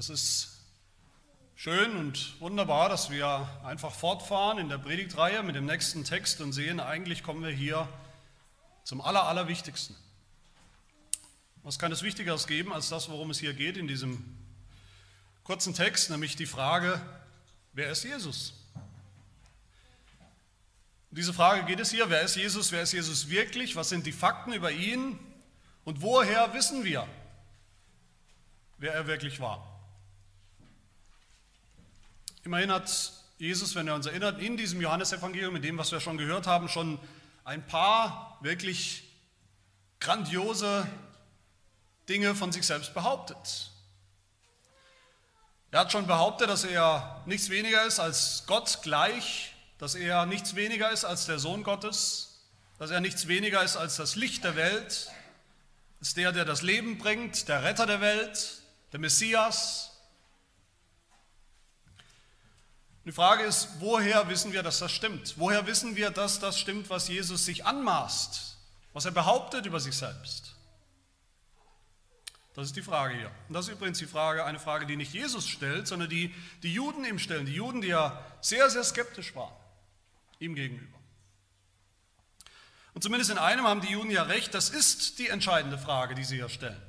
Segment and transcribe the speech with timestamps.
[0.00, 0.48] Es ist
[1.56, 6.54] schön und wunderbar, dass wir einfach fortfahren in der Predigtreihe mit dem nächsten Text und
[6.54, 7.86] sehen, eigentlich kommen wir hier
[8.82, 9.94] zum Aller, Allerwichtigsten.
[11.64, 14.24] Was kann es Wichtigeres geben als das, worum es hier geht in diesem
[15.44, 16.98] kurzen Text, nämlich die Frage,
[17.74, 18.54] wer ist Jesus?
[21.10, 24.06] Um diese Frage geht es hier, wer ist Jesus, wer ist Jesus wirklich, was sind
[24.06, 25.18] die Fakten über ihn
[25.84, 27.06] und woher wissen wir,
[28.78, 29.69] wer er wirklich war?
[32.42, 36.18] Immerhin hat Jesus, wenn er uns erinnert, in diesem Johannesevangelium, in dem, was wir schon
[36.18, 36.98] gehört haben, schon
[37.44, 39.04] ein paar wirklich
[39.98, 40.86] grandiose
[42.08, 43.70] Dinge von sich selbst behauptet.
[45.70, 50.56] Er hat schon behauptet, dass er nichts weniger ist als Gott gleich, dass er nichts
[50.56, 52.42] weniger ist als der Sohn Gottes,
[52.78, 55.10] dass er nichts weniger ist als das Licht der Welt,
[56.00, 59.89] als der, der das Leben bringt, der Retter der Welt, der Messias,
[63.04, 65.34] Die Frage ist, woher wissen wir, dass das stimmt?
[65.38, 68.56] Woher wissen wir, dass das stimmt, was Jesus sich anmaßt,
[68.92, 70.54] was er behauptet über sich selbst?
[72.54, 73.30] Das ist die Frage hier.
[73.48, 76.74] Und das ist übrigens die Frage, eine Frage, die nicht Jesus stellt, sondern die die
[76.74, 77.46] Juden ihm stellen.
[77.46, 79.52] Die Juden, die ja sehr, sehr skeptisch waren
[80.40, 80.98] ihm gegenüber.
[82.94, 86.24] Und zumindest in einem haben die Juden ja recht, das ist die entscheidende Frage, die
[86.24, 86.80] sie hier stellen.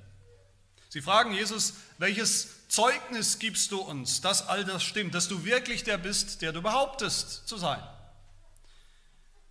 [0.90, 5.84] Sie fragen Jesus, welches Zeugnis gibst du uns, dass all das stimmt, dass du wirklich
[5.84, 7.84] der bist, der du behauptest zu sein.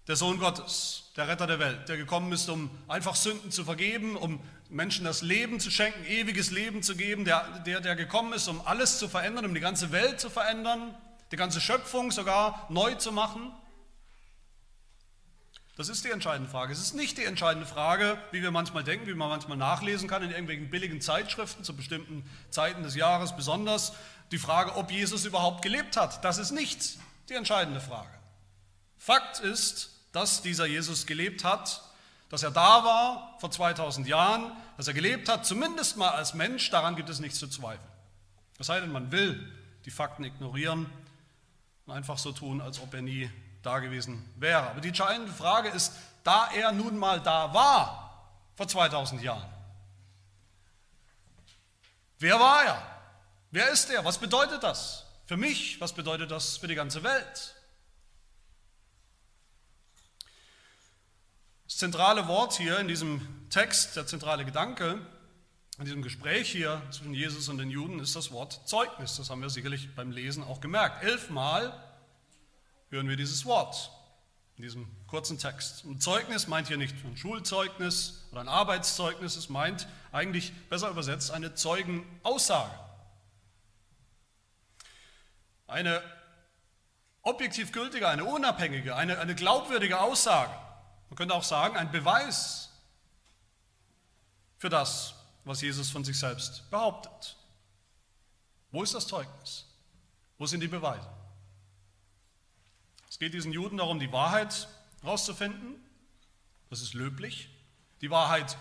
[0.09, 4.17] Der Sohn Gottes, der Retter der Welt, der gekommen ist, um einfach Sünden zu vergeben,
[4.17, 8.49] um Menschen das Leben zu schenken, ewiges Leben zu geben, der, der, der gekommen ist,
[8.49, 10.95] um alles zu verändern, um die ganze Welt zu verändern,
[11.31, 13.53] die ganze Schöpfung sogar neu zu machen.
[15.77, 16.73] Das ist die entscheidende Frage.
[16.73, 20.23] Es ist nicht die entscheidende Frage, wie wir manchmal denken, wie man manchmal nachlesen kann
[20.23, 23.93] in irgendwelchen billigen Zeitschriften zu bestimmten Zeiten des Jahres besonders.
[24.31, 26.25] Die Frage, ob Jesus überhaupt gelebt hat.
[26.25, 26.99] Das ist nicht
[27.29, 28.11] die entscheidende Frage.
[28.99, 31.83] Fakt ist, dass dieser Jesus gelebt hat,
[32.29, 36.71] dass er da war vor 2000 Jahren, dass er gelebt hat, zumindest mal als Mensch,
[36.71, 37.89] daran gibt es nichts zu zweifeln.
[38.59, 39.51] Es sei denn, man will
[39.85, 40.87] die Fakten ignorieren
[41.87, 43.31] und einfach so tun, als ob er nie
[43.63, 44.71] da gewesen wäre.
[44.71, 45.93] Aber die entscheidende Frage ist,
[46.25, 49.49] da er nun mal da war, vor 2000 Jahren,
[52.19, 52.87] wer war er?
[53.51, 54.05] Wer ist er?
[54.05, 55.81] Was bedeutet das für mich?
[55.81, 57.55] Was bedeutet das für die ganze Welt?
[61.67, 65.05] Das zentrale Wort hier in diesem Text, der zentrale Gedanke
[65.79, 69.17] in diesem Gespräch hier zwischen Jesus und den Juden ist das Wort Zeugnis.
[69.17, 71.03] Das haben wir sicherlich beim Lesen auch gemerkt.
[71.03, 71.73] Elfmal
[72.91, 73.91] hören wir dieses Wort
[74.57, 75.85] in diesem kurzen Text.
[75.87, 81.31] Und Zeugnis meint hier nicht ein Schulzeugnis oder ein Arbeitszeugnis, es meint eigentlich besser übersetzt
[81.31, 82.79] eine Zeugenaussage.
[85.67, 86.03] Eine
[87.23, 90.53] objektiv gültige, eine unabhängige, eine, eine glaubwürdige Aussage.
[91.09, 92.71] Man könnte auch sagen, ein Beweis
[94.59, 95.15] für das,
[95.45, 97.37] was Jesus von sich selbst behauptet.
[98.73, 99.67] Wo ist das Zeugnis?
[100.39, 101.09] Wo sind die Beweise?
[103.21, 104.67] Geht diesen Juden darum, die Wahrheit
[105.03, 105.77] herauszufinden.
[106.71, 107.51] Das ist löblich.
[108.01, 108.57] Die Wahrheit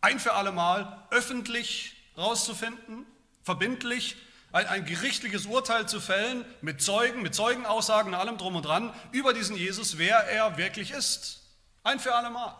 [0.00, 3.06] ein für alle Mal öffentlich herauszufinden,
[3.42, 4.16] verbindlich
[4.52, 8.94] ein, ein gerichtliches Urteil zu fällen mit Zeugen, mit Zeugenaussagen und allem drum und dran
[9.10, 11.42] über diesen Jesus, wer er wirklich ist.
[11.82, 12.56] Ein für alle Mal.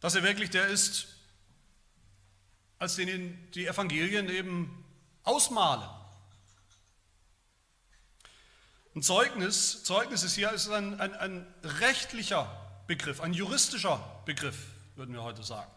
[0.00, 1.08] Dass er wirklich der ist,
[2.78, 4.86] als den die Evangelien eben
[5.22, 5.97] ausmalen.
[8.98, 12.50] Ein Zeugnis, Zeugnis ist hier ist ein, ein, ein rechtlicher
[12.88, 14.56] Begriff, ein juristischer Begriff,
[14.96, 15.70] würden wir heute sagen.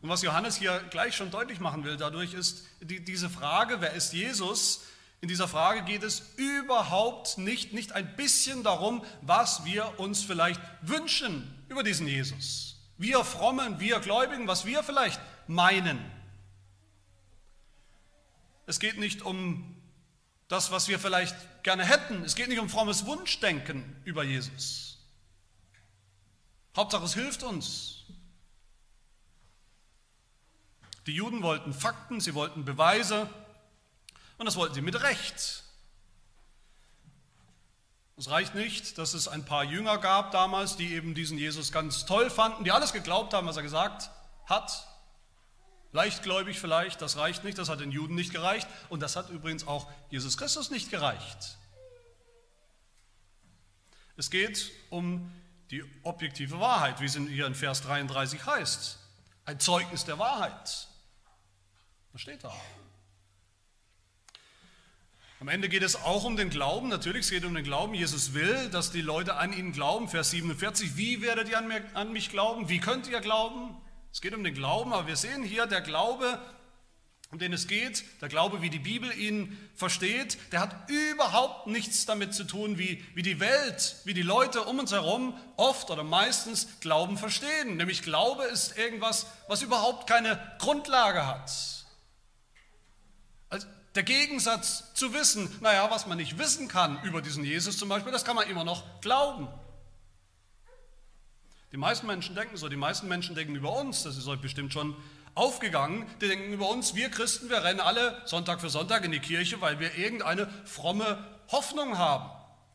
[0.00, 3.94] Und was Johannes hier gleich schon deutlich machen will dadurch ist, die, diese Frage, wer
[3.94, 4.82] ist Jesus,
[5.22, 10.60] in dieser Frage geht es überhaupt nicht, nicht ein bisschen darum, was wir uns vielleicht
[10.82, 12.76] wünschen über diesen Jesus.
[12.96, 15.98] Wir Frommen, wir Gläubigen, was wir vielleicht meinen.
[18.66, 19.71] Es geht nicht um
[20.52, 22.22] das, was wir vielleicht gerne hätten.
[22.24, 24.98] Es geht nicht um frommes Wunschdenken über Jesus.
[26.76, 28.04] Hauptsache, es hilft uns.
[31.06, 33.30] Die Juden wollten Fakten, sie wollten Beweise
[34.36, 35.64] und das wollten sie mit Recht.
[38.18, 42.04] Es reicht nicht, dass es ein paar Jünger gab damals, die eben diesen Jesus ganz
[42.04, 44.10] toll fanden, die alles geglaubt haben, was er gesagt
[44.44, 44.86] hat.
[45.92, 49.66] Leichtgläubig vielleicht, das reicht nicht, das hat den Juden nicht gereicht und das hat übrigens
[49.66, 51.58] auch Jesus Christus nicht gereicht.
[54.16, 55.30] Es geht um
[55.70, 58.98] die objektive Wahrheit, wie es hier in Vers 33 heißt.
[59.44, 60.88] Ein Zeugnis der Wahrheit.
[62.12, 62.54] Das steht da.
[65.40, 66.88] Am Ende geht es auch um den Glauben.
[66.88, 67.94] Natürlich, es geht um den Glauben.
[67.94, 70.08] Jesus will, dass die Leute an ihn glauben.
[70.08, 70.96] Vers 47.
[70.96, 72.68] Wie werdet ihr an mich glauben?
[72.68, 73.74] Wie könnt ihr glauben?
[74.12, 76.38] Es geht um den Glauben, aber wir sehen hier, der Glaube,
[77.30, 82.04] um den es geht, der Glaube, wie die Bibel ihn versteht, der hat überhaupt nichts
[82.04, 86.04] damit zu tun, wie, wie die Welt, wie die Leute um uns herum oft oder
[86.04, 87.78] meistens Glauben verstehen.
[87.78, 91.50] Nämlich Glaube ist irgendwas, was überhaupt keine Grundlage hat.
[93.94, 98.12] Der Gegensatz zu wissen, naja, was man nicht wissen kann über diesen Jesus zum Beispiel,
[98.12, 99.48] das kann man immer noch glauben.
[101.72, 104.74] Die meisten Menschen denken so, die meisten Menschen denken über uns, das ist euch bestimmt
[104.74, 104.94] schon
[105.34, 109.20] aufgegangen, die denken über uns, wir Christen, wir rennen alle Sonntag für Sonntag in die
[109.20, 112.30] Kirche, weil wir irgendeine fromme Hoffnung haben.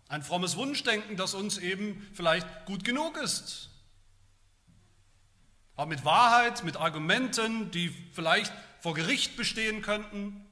[0.08, 3.70] Ein frommes Wunschdenken, das uns eben vielleicht gut genug ist.
[5.76, 10.44] Aber mit Wahrheit, mit Argumenten, die vielleicht vor Gericht bestehen könnten,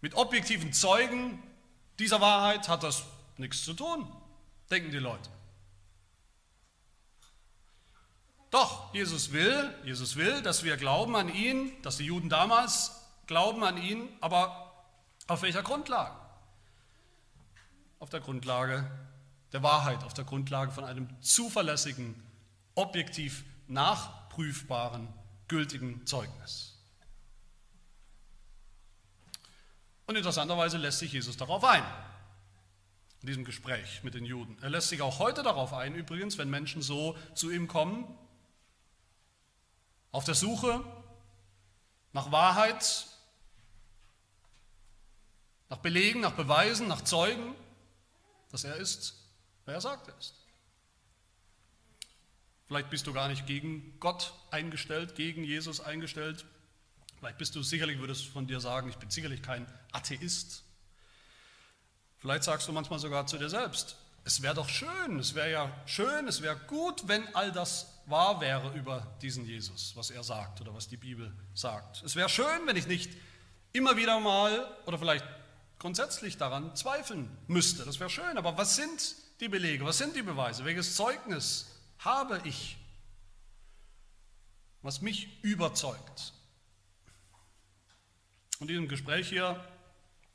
[0.00, 1.40] mit objektiven Zeugen
[2.00, 3.04] dieser Wahrheit hat das
[3.36, 4.10] nichts zu tun,
[4.70, 5.30] denken die Leute.
[8.50, 13.62] Doch, Jesus will, Jesus will, dass wir glauben an ihn, dass die Juden damals glauben
[13.62, 14.72] an ihn, aber
[15.28, 16.16] auf welcher Grundlage?
[18.00, 18.90] Auf der Grundlage
[19.52, 22.20] der Wahrheit, auf der Grundlage von einem zuverlässigen,
[22.74, 25.08] objektiv nachprüfbaren,
[25.46, 26.76] gültigen Zeugnis.
[30.06, 31.84] Und interessanterweise lässt sich Jesus darauf ein,
[33.20, 34.56] in diesem Gespräch mit den Juden.
[34.60, 38.06] Er lässt sich auch heute darauf ein, übrigens, wenn Menschen so zu ihm kommen,
[40.12, 40.84] auf der Suche
[42.12, 43.06] nach Wahrheit,
[45.68, 47.54] nach Belegen, nach Beweisen, nach Zeugen,
[48.50, 49.14] dass er ist,
[49.64, 50.34] wer er sagt, er ist.
[52.66, 56.44] Vielleicht bist du gar nicht gegen Gott eingestellt, gegen Jesus eingestellt,
[57.20, 60.62] Vielleicht bist du sicherlich, würdest du von dir sagen, ich bin sicherlich kein Atheist.
[62.18, 65.82] Vielleicht sagst du manchmal sogar zu dir selbst, es wäre doch schön, es wäre ja
[65.84, 70.60] schön, es wäre gut, wenn all das wahr wäre über diesen Jesus, was er sagt
[70.60, 72.02] oder was die Bibel sagt.
[72.02, 73.10] Es wäre schön, wenn ich nicht
[73.72, 75.24] immer wieder mal oder vielleicht
[75.78, 77.84] grundsätzlich daran zweifeln müsste.
[77.84, 82.40] Das wäre schön, aber was sind die Belege, was sind die Beweise, welches Zeugnis habe
[82.44, 82.76] ich,
[84.82, 86.32] was mich überzeugt?
[88.58, 89.64] Und in diesem Gespräch hier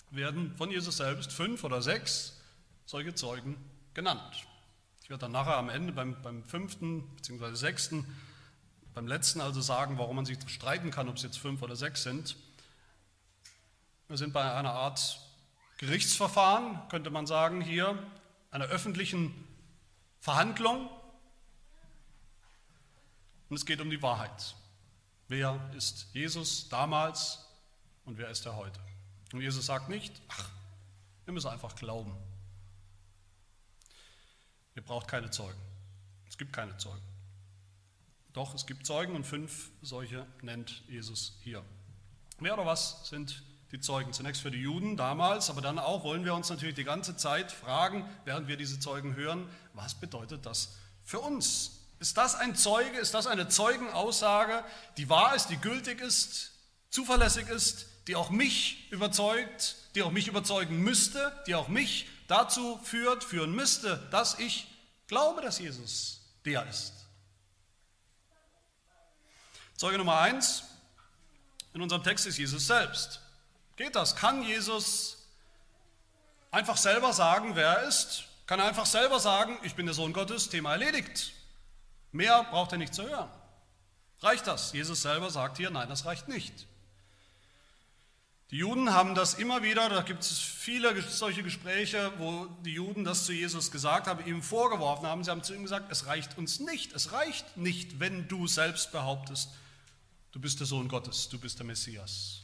[0.09, 2.41] werden von Jesus selbst fünf oder sechs
[2.85, 3.57] solche Zeugen
[3.93, 4.47] genannt.
[5.05, 7.53] Ich werde dann nachher am Ende beim, beim fünften bzw.
[7.53, 8.07] sechsten,
[8.95, 12.01] beim letzten also sagen, warum man sich streiten kann, ob es jetzt fünf oder sechs
[12.01, 12.35] sind.
[14.07, 15.21] Wir sind bei einer Art
[15.77, 18.01] Gerichtsverfahren, könnte man sagen, hier,
[18.49, 19.31] einer öffentlichen
[20.21, 20.89] Verhandlung.
[23.49, 24.55] Und es geht um die Wahrheit.
[25.27, 27.45] Wer ist Jesus damals?
[28.05, 28.79] Und wer ist er heute?
[29.33, 30.49] Und Jesus sagt nicht, ach,
[31.25, 32.17] wir müssen einfach glauben.
[34.75, 35.59] Ihr braucht keine Zeugen.
[36.27, 37.01] Es gibt keine Zeugen.
[38.33, 41.63] Doch, es gibt Zeugen und fünf solche nennt Jesus hier.
[42.39, 44.11] Wer oder was sind die Zeugen?
[44.11, 47.53] Zunächst für die Juden damals, aber dann auch wollen wir uns natürlich die ganze Zeit
[47.53, 50.75] fragen, während wir diese Zeugen hören, was bedeutet das
[51.05, 51.79] für uns?
[51.99, 52.97] Ist das ein Zeuge?
[52.97, 54.65] Ist das eine Zeugenaussage,
[54.97, 56.51] die wahr ist, die gültig ist,
[56.89, 62.79] zuverlässig ist, die auch mich überzeugt, die auch mich überzeugen müsste, die auch mich dazu
[62.83, 64.67] führt, führen müsste, dass ich
[65.07, 66.93] glaube, dass Jesus der ist.
[69.75, 70.63] Zeuge Nummer eins
[71.73, 73.19] in unserem Text ist Jesus selbst.
[73.75, 74.15] Geht das?
[74.15, 75.17] Kann Jesus
[76.51, 78.23] einfach selber sagen, wer er ist?
[78.47, 81.33] Kann er einfach selber sagen, ich bin der Sohn Gottes, Thema erledigt.
[82.11, 83.29] Mehr braucht er nicht zu hören.
[84.21, 84.71] Reicht das?
[84.71, 86.67] Jesus selber sagt hier, nein, das reicht nicht.
[88.51, 93.03] Die Juden haben das immer wieder, da gibt es viele solche Gespräche, wo die Juden
[93.03, 95.23] das zu Jesus gesagt haben, ihm vorgeworfen haben.
[95.23, 96.93] Sie haben zu ihm gesagt, es reicht uns nicht.
[96.93, 99.49] Es reicht nicht, wenn du selbst behauptest,
[100.31, 102.41] du bist der Sohn Gottes, du bist der Messias.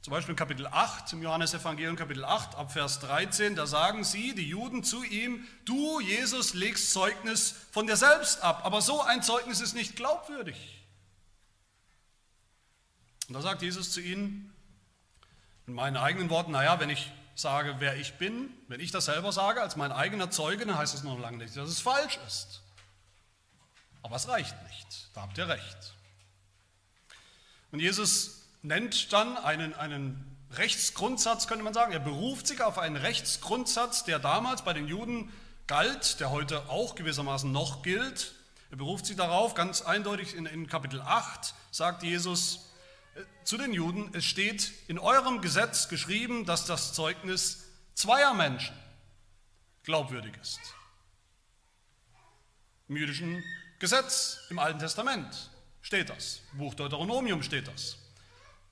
[0.00, 4.34] Zum Beispiel in Kapitel 8, im Johannesevangelium Kapitel 8, ab Vers 13, da sagen sie,
[4.34, 9.22] die Juden zu ihm, du, Jesus, legst Zeugnis von dir selbst ab, aber so ein
[9.22, 10.81] Zeugnis ist nicht glaubwürdig.
[13.32, 14.52] Und da sagt Jesus zu ihnen,
[15.66, 19.32] in meinen eigenen Worten, naja, wenn ich sage, wer ich bin, wenn ich das selber
[19.32, 22.60] sage als mein eigener Zeuge, dann heißt es noch lange nicht, dass es falsch ist.
[24.02, 25.94] Aber es reicht nicht, da habt ihr recht.
[27.70, 31.94] Und Jesus nennt dann einen, einen Rechtsgrundsatz, könnte man sagen.
[31.94, 35.32] Er beruft sich auf einen Rechtsgrundsatz, der damals bei den Juden
[35.66, 38.34] galt, der heute auch gewissermaßen noch gilt,
[38.70, 42.68] Er beruft sich darauf, ganz eindeutig in, in Kapitel 8 sagt Jesus
[43.44, 47.64] zu den Juden, es steht in eurem Gesetz geschrieben, dass das Zeugnis
[47.94, 48.76] zweier Menschen
[49.82, 50.60] glaubwürdig ist.
[52.88, 53.42] Im jüdischen
[53.78, 55.50] Gesetz, im Alten Testament
[55.80, 56.40] steht das.
[56.52, 57.98] Im Buch Deuteronomium steht das.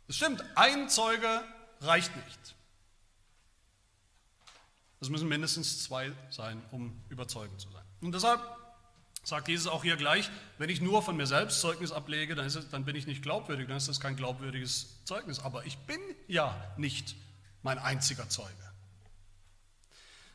[0.08, 1.44] Es stimmt, ein Zeuge
[1.80, 2.54] reicht nicht.
[5.00, 7.84] Es müssen mindestens zwei sein, um überzeugend zu sein.
[8.00, 8.40] Und deshalb
[9.22, 12.70] sagt Jesus auch hier gleich, wenn ich nur von mir selbst Zeugnis ablege, dann, es,
[12.70, 15.40] dann bin ich nicht glaubwürdig, dann ist das kein glaubwürdiges Zeugnis.
[15.40, 17.16] Aber ich bin ja nicht
[17.62, 18.54] mein einziger Zeuge.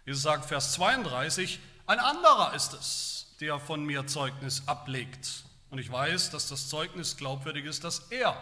[0.06, 5.44] Jesus sagt, Vers 32, ein anderer ist es, der von mir Zeugnis ablegt.
[5.72, 8.38] Und ich weiß, dass das Zeugnis glaubwürdig ist, das er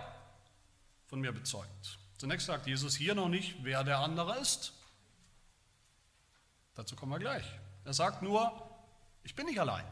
[1.08, 2.00] von mir bezeugt.
[2.18, 4.74] Zunächst sagt Jesus hier noch nicht, wer der andere ist.
[6.76, 7.46] Dazu kommen wir gleich.
[7.86, 8.52] Er sagt nur,
[9.24, 9.86] ich bin nicht allein.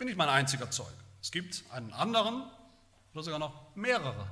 [0.00, 0.88] Bin nicht mein einziger Zeuge.
[1.20, 2.44] Es gibt einen anderen
[3.12, 4.26] oder sogar noch mehrere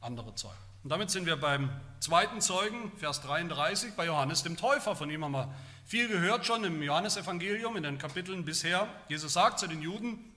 [0.00, 0.58] andere Zeugen.
[0.82, 4.96] Und damit sind wir beim zweiten Zeugen, Vers 33, bei Johannes dem Täufer.
[4.96, 8.88] Von ihm haben wir viel gehört schon im Johannesevangelium, in den Kapiteln bisher.
[9.08, 10.34] Jesus sagt zu den Juden,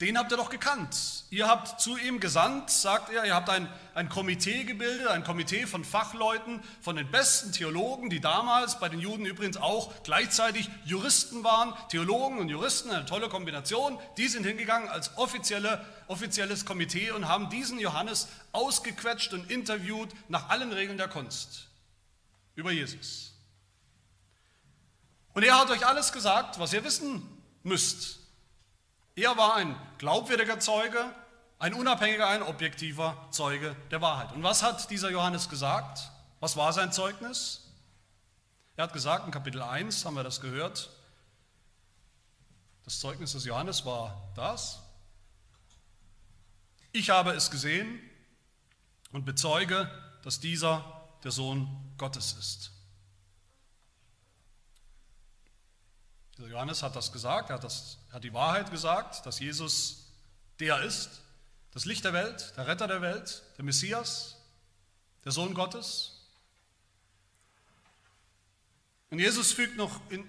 [0.00, 1.24] den habt ihr doch gekannt.
[1.30, 5.66] Ihr habt zu ihm gesandt, sagt er, ihr habt ein, ein Komitee gebildet, ein Komitee
[5.66, 11.44] von Fachleuten, von den besten Theologen, die damals bei den Juden übrigens auch gleichzeitig Juristen
[11.44, 11.72] waren.
[11.88, 13.98] Theologen und Juristen, eine tolle Kombination.
[14.18, 20.50] Die sind hingegangen als offizielle, offizielles Komitee und haben diesen Johannes ausgequetscht und interviewt nach
[20.50, 21.68] allen Regeln der Kunst
[22.54, 23.32] über Jesus.
[25.32, 27.22] Und er hat euch alles gesagt, was ihr wissen
[27.62, 28.25] müsst
[29.16, 31.04] er war ein glaubwürdiger Zeuge,
[31.58, 34.32] ein unabhängiger, ein objektiver Zeuge der Wahrheit.
[34.32, 36.10] Und was hat dieser Johannes gesagt?
[36.40, 37.62] Was war sein Zeugnis?
[38.76, 40.90] Er hat gesagt, in Kapitel 1 haben wir das gehört,
[42.84, 44.80] das Zeugnis des Johannes war das.
[46.92, 47.98] Ich habe es gesehen
[49.12, 49.90] und bezeuge,
[50.22, 50.84] dass dieser
[51.24, 52.75] der Sohn Gottes ist.
[56.36, 60.06] Dieser Johannes hat das gesagt, er hat, das, hat die Wahrheit gesagt, dass Jesus
[60.60, 61.22] der ist,
[61.72, 64.36] das Licht der Welt, der Retter der Welt, der Messias,
[65.24, 66.12] der Sohn Gottes.
[69.10, 70.26] Und Jesus fügt noch in,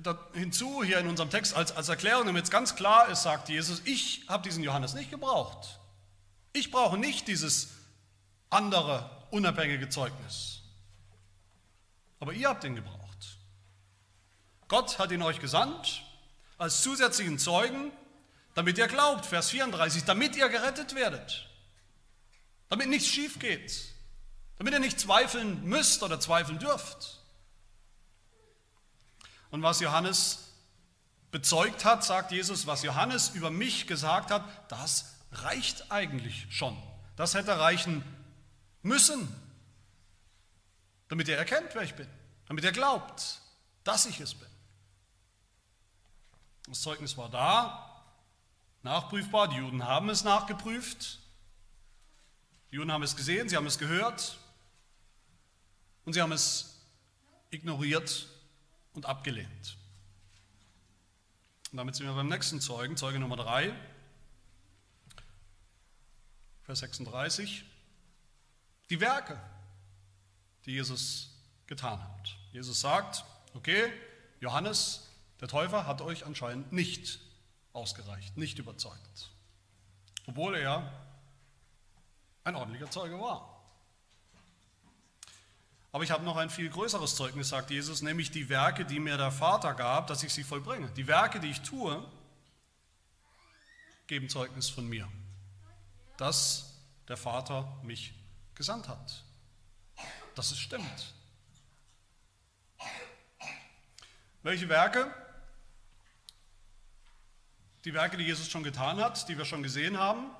[0.00, 3.48] da, hinzu hier in unserem Text als, als Erklärung, damit es ganz klar ist, sagt
[3.48, 5.78] Jesus, ich habe diesen Johannes nicht gebraucht.
[6.52, 7.68] Ich brauche nicht dieses
[8.50, 10.60] andere, unabhängige Zeugnis.
[12.20, 13.01] Aber ihr habt ihn gebraucht.
[14.72, 16.02] Gott hat ihn euch gesandt
[16.56, 17.92] als zusätzlichen Zeugen,
[18.54, 21.46] damit ihr glaubt, Vers 34, damit ihr gerettet werdet,
[22.70, 23.92] damit nichts schief geht,
[24.56, 27.20] damit ihr nicht zweifeln müsst oder zweifeln dürft.
[29.50, 30.54] Und was Johannes
[31.32, 36.82] bezeugt hat, sagt Jesus, was Johannes über mich gesagt hat, das reicht eigentlich schon.
[37.16, 38.02] Das hätte reichen
[38.80, 39.28] müssen,
[41.08, 42.08] damit ihr erkennt, wer ich bin,
[42.48, 43.42] damit ihr glaubt,
[43.84, 44.48] dass ich es bin.
[46.66, 48.04] Das Zeugnis war da,
[48.82, 51.18] nachprüfbar, die Juden haben es nachgeprüft,
[52.70, 54.38] die Juden haben es gesehen, sie haben es gehört
[56.04, 56.80] und sie haben es
[57.50, 58.26] ignoriert
[58.94, 59.76] und abgelehnt.
[61.70, 63.74] Und damit sind wir beim nächsten Zeugen, Zeuge Nummer 3,
[66.64, 67.64] Vers 36.
[68.90, 69.40] Die Werke,
[70.64, 71.30] die Jesus
[71.66, 72.36] getan hat.
[72.52, 73.92] Jesus sagt, okay,
[74.40, 75.08] Johannes
[75.42, 77.18] der Täufer hat euch anscheinend nicht
[77.72, 79.30] ausgereicht, nicht überzeugt,
[80.26, 80.88] obwohl er
[82.44, 83.60] ein ordentlicher Zeuge war.
[85.90, 89.16] Aber ich habe noch ein viel größeres Zeugnis, sagt Jesus, nämlich die Werke, die mir
[89.16, 90.88] der Vater gab, dass ich sie vollbringe.
[90.90, 92.08] Die Werke, die ich tue,
[94.06, 95.10] geben Zeugnis von mir,
[96.18, 96.72] dass
[97.08, 98.14] der Vater mich
[98.54, 99.24] gesandt hat.
[100.36, 101.14] Dass es stimmt.
[104.44, 105.12] Welche Werke?
[107.84, 110.30] Die Werke, die Jesus schon getan hat, die wir schon gesehen haben.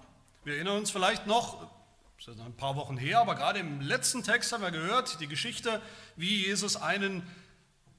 [0.45, 1.71] Wir erinnern uns vielleicht noch,
[2.17, 5.27] das ist ein paar Wochen her, aber gerade im letzten Text haben wir gehört, die
[5.27, 5.83] Geschichte,
[6.17, 7.23] wie Jesus einen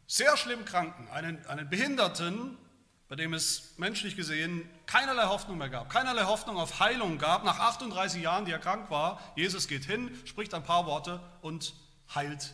[0.08, 2.58] sehr schlimm Kranken, einen, einen Behinderten,
[3.10, 7.60] bei dem es menschlich gesehen keinerlei Hoffnung mehr gab, keinerlei Hoffnung auf Heilung gab, nach
[7.60, 11.74] 38 Jahren, die er krank war, Jesus geht hin, spricht ein paar Worte und
[12.16, 12.54] heilt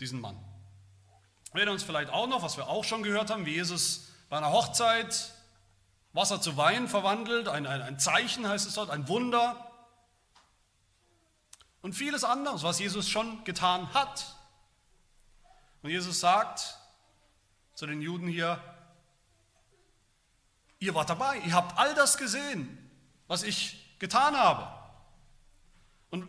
[0.00, 0.36] diesen Mann.
[1.52, 4.38] Wir erinnern uns vielleicht auch noch, was wir auch schon gehört haben, wie Jesus bei
[4.38, 5.30] einer Hochzeit
[6.14, 9.70] Wasser zu Wein verwandelt, ein, ein, ein Zeichen heißt es dort, ein Wunder.
[11.82, 14.34] Und vieles anderes, was Jesus schon getan hat.
[15.82, 16.78] Und Jesus sagt
[17.74, 18.58] zu den Juden hier,
[20.78, 22.90] ihr wart dabei, ihr habt all das gesehen,
[23.26, 24.66] was ich getan habe.
[26.08, 26.26] Und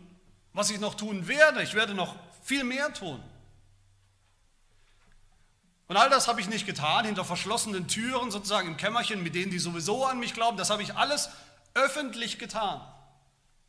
[0.52, 3.24] was ich noch tun werde, ich werde noch viel mehr tun.
[5.94, 9.52] Und all das habe ich nicht getan hinter verschlossenen Türen, sozusagen im Kämmerchen, mit denen
[9.52, 10.56] die sowieso an mich glauben.
[10.56, 11.30] Das habe ich alles
[11.74, 12.80] öffentlich getan.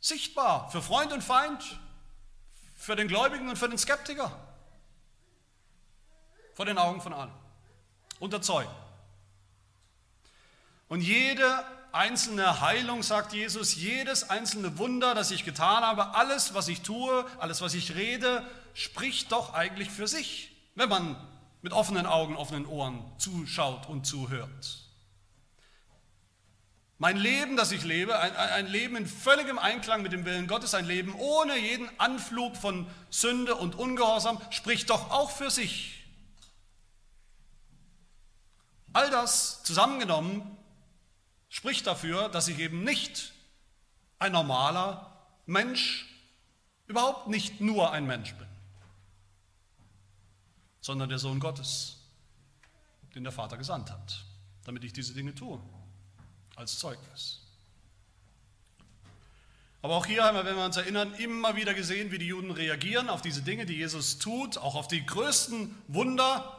[0.00, 1.62] Sichtbar für Freund und Feind,
[2.74, 4.32] für den Gläubigen und für den Skeptiker.
[6.54, 7.30] Vor den Augen von allen.
[8.18, 8.74] Unter Zeugen.
[10.88, 16.66] Und jede einzelne Heilung, sagt Jesus, jedes einzelne Wunder, das ich getan habe, alles, was
[16.66, 21.16] ich tue, alles, was ich rede, spricht doch eigentlich für sich, wenn man
[21.66, 24.84] mit offenen Augen, offenen Ohren zuschaut und zuhört.
[26.98, 30.74] Mein Leben, das ich lebe, ein, ein, Leben in völligem Einklang mit dem Willen Gottes,
[30.74, 36.04] ein Leben ohne jeden Anflug von Sünde und Ungehorsam, spricht doch auch für sich.
[38.92, 40.56] All das zusammengenommen
[41.48, 43.32] spricht dafür, dass ich eben nicht
[44.20, 46.06] ein normaler Mensch,
[46.86, 48.45] überhaupt nicht nur ein Mensch bin
[50.86, 51.96] sondern der Sohn Gottes,
[53.16, 54.24] den der Vater gesandt hat,
[54.62, 55.60] damit ich diese Dinge tue,
[56.54, 57.40] als Zeugnis.
[59.82, 62.52] Aber auch hier haben wir, wenn wir uns erinnern, immer wieder gesehen, wie die Juden
[62.52, 66.56] reagieren auf diese Dinge, die Jesus tut, auch auf die größten Wunder,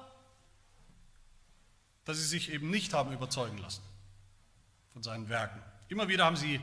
[2.03, 3.81] dass sie sich eben nicht haben überzeugen lassen
[4.91, 5.61] von seinen Werken.
[5.87, 6.59] Immer wieder haben sie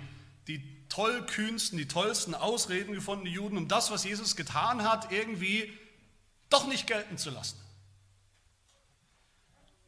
[0.49, 5.73] die tollkühnsten, die tollsten Ausreden gefunden, die Juden, um das, was Jesus getan hat, irgendwie
[6.51, 7.59] doch nicht gelten zu lassen.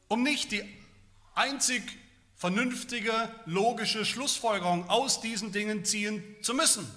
[0.08, 0.64] Um nicht die
[1.34, 1.82] einzig
[2.36, 3.12] vernünftige,
[3.46, 6.88] logische Schlussfolgerung aus diesen Dingen ziehen zu müssen.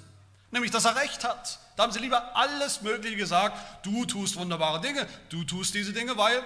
[0.51, 1.59] Nämlich, dass er recht hat.
[1.75, 3.85] Da haben sie lieber alles Mögliche gesagt.
[3.85, 5.07] Du tust wunderbare Dinge.
[5.29, 6.43] Du tust diese Dinge, weil,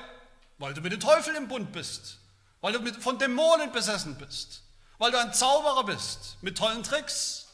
[0.58, 2.20] weil du mit dem Teufel im Bund bist.
[2.62, 4.64] Weil du mit, von Dämonen besessen bist.
[4.98, 7.48] Weil du ein Zauberer bist mit tollen Tricks.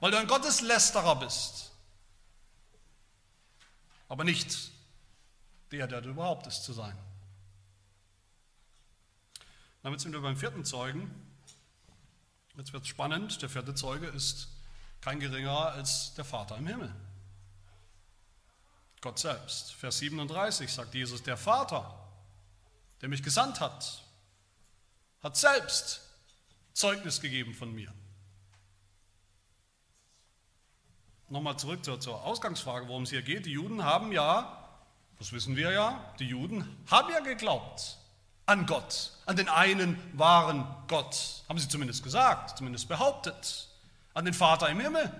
[0.00, 1.65] Weil du ein Gotteslästerer bist
[4.08, 4.70] aber nicht
[5.72, 6.96] der, der du überhaupt ist zu sein.
[9.82, 11.10] Damit sind wir beim vierten Zeugen.
[12.56, 13.40] Jetzt wird es spannend.
[13.42, 14.48] Der vierte Zeuge ist
[15.00, 16.94] kein geringerer als der Vater im Himmel.
[19.00, 19.74] Gott selbst.
[19.74, 21.94] Vers 37 sagt Jesus, der Vater,
[23.00, 24.02] der mich gesandt hat,
[25.22, 26.00] hat selbst
[26.72, 27.92] Zeugnis gegeben von mir.
[31.28, 33.46] Nochmal zurück zur, zur Ausgangsfrage, worum es hier geht.
[33.46, 34.68] Die Juden haben ja,
[35.18, 37.98] das wissen wir ja, die Juden haben ja geglaubt
[38.46, 41.42] an Gott, an den einen wahren Gott.
[41.48, 43.68] Haben sie zumindest gesagt, zumindest behauptet.
[44.14, 45.12] An den Vater im Himmel.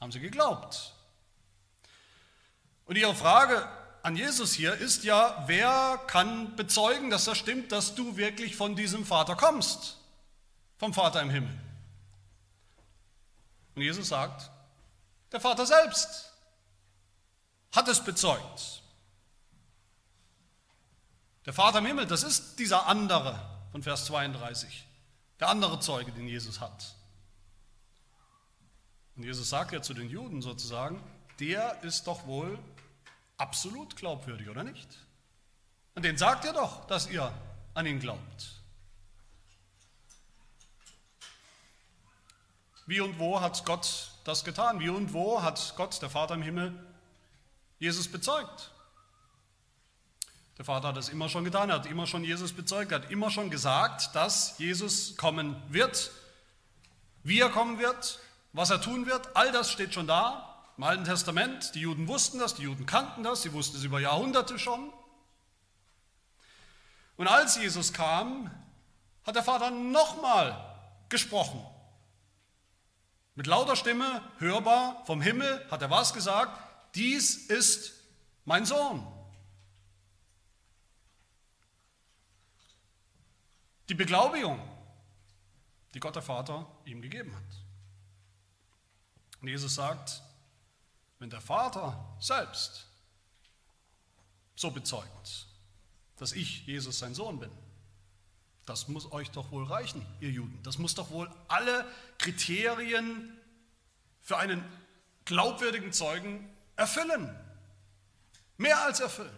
[0.00, 0.94] Haben sie geglaubt.
[2.86, 3.68] Und ihre Frage
[4.02, 8.74] an Jesus hier ist ja, wer kann bezeugen, dass das stimmt, dass du wirklich von
[8.74, 9.98] diesem Vater kommst?
[10.78, 11.54] Vom Vater im Himmel.
[13.74, 14.50] Und Jesus sagt,
[15.32, 16.32] der Vater selbst
[17.72, 18.82] hat es bezeugt.
[21.46, 23.40] Der Vater im Himmel, das ist dieser andere
[23.72, 24.86] von Vers 32,
[25.38, 26.94] der andere Zeuge, den Jesus hat.
[29.16, 31.02] Und Jesus sagt ja zu den Juden sozusagen,
[31.38, 32.58] der ist doch wohl
[33.36, 34.88] absolut glaubwürdig, oder nicht?
[35.94, 37.32] Und den sagt ihr doch, dass ihr
[37.74, 38.59] an ihn glaubt.
[42.90, 44.80] Wie und wo hat Gott das getan?
[44.80, 46.74] Wie und wo hat Gott, der Vater im Himmel,
[47.78, 48.72] Jesus bezeugt?
[50.58, 53.10] Der Vater hat das immer schon getan, er hat immer schon Jesus bezeugt, er hat
[53.12, 56.10] immer schon gesagt, dass Jesus kommen wird,
[57.22, 58.18] wie er kommen wird,
[58.52, 59.36] was er tun wird.
[59.36, 61.76] All das steht schon da im Alten Testament.
[61.76, 64.92] Die Juden wussten das, die Juden kannten das, sie wussten es über Jahrhunderte schon.
[67.16, 68.50] Und als Jesus kam,
[69.24, 70.58] hat der Vater nochmal
[71.08, 71.64] gesprochen
[73.40, 76.62] mit lauter Stimme, hörbar vom Himmel, hat er was gesagt?
[76.94, 77.94] Dies ist
[78.44, 79.02] mein Sohn.
[83.88, 84.60] Die Beglaubigung,
[85.94, 87.42] die Gott der Vater ihm gegeben hat.
[89.40, 90.20] Und Jesus sagt,
[91.18, 92.88] wenn der Vater selbst
[94.54, 95.46] so bezeugt,
[96.18, 97.50] dass ich, Jesus, sein Sohn bin,
[98.70, 100.56] das muss euch doch wohl reichen, ihr Juden.
[100.62, 101.84] Das muss doch wohl alle
[102.18, 103.36] Kriterien
[104.22, 104.64] für einen
[105.24, 107.36] glaubwürdigen Zeugen erfüllen.
[108.58, 109.36] Mehr als erfüllen.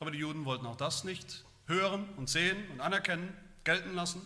[0.00, 4.20] Aber die Juden wollten auch das nicht hören und sehen und anerkennen, gelten lassen.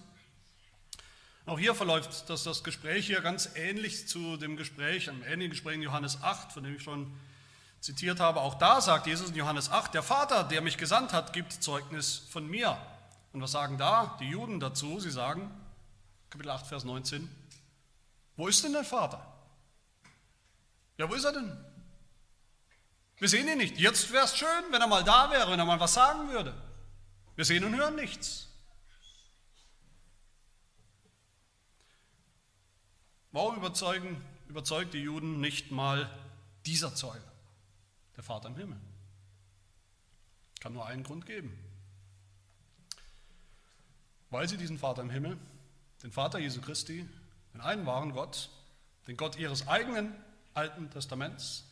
[1.44, 5.74] Auch hier verläuft das, das Gespräch hier ganz ähnlich zu dem Gespräch, einem ähnlichen Gespräch
[5.74, 7.12] in Johannes 8, von dem ich schon
[7.86, 11.32] zitiert habe, auch da sagt Jesus in Johannes 8, der Vater, der mich gesandt hat,
[11.32, 12.76] gibt Zeugnis von mir.
[13.32, 14.98] Und was sagen da die Juden dazu?
[14.98, 15.50] Sie sagen,
[16.28, 17.30] Kapitel 8, Vers 19,
[18.36, 19.24] wo ist denn der Vater?
[20.98, 21.56] Ja, wo ist er denn?
[23.18, 23.78] Wir sehen ihn nicht.
[23.78, 26.54] Jetzt wäre es schön, wenn er mal da wäre, wenn er mal was sagen würde.
[27.36, 28.48] Wir sehen und hören nichts.
[33.30, 36.10] Warum überzeugen, überzeugt die Juden nicht mal
[36.64, 37.22] dieser Zeuge,
[38.16, 38.80] der Vater im Himmel?
[40.60, 41.56] Kann nur einen Grund geben.
[44.30, 45.38] Weil sie diesen Vater im Himmel,
[46.02, 47.08] den Vater Jesu Christi,
[47.54, 48.50] den einen wahren Gott,
[49.06, 50.12] den Gott ihres eigenen
[50.54, 51.64] Alten Testaments,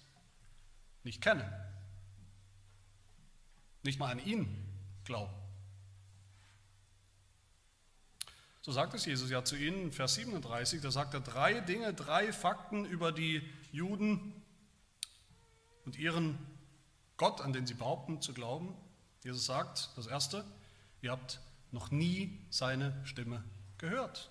[1.02, 1.44] nicht kennen.
[3.83, 4.64] Nicht mal an ihn
[5.04, 5.35] glauben.
[8.62, 12.33] So sagt es Jesus ja zu ihnen, Vers 37, da sagt er drei Dinge, drei
[12.33, 14.33] Fakten über die Juden
[15.85, 16.38] und ihren
[17.16, 18.75] Gott, an den sie behaupten zu glauben.
[19.23, 20.44] Jesus sagt, das Erste,
[21.01, 23.42] ihr habt noch nie seine Stimme
[23.79, 24.31] gehört.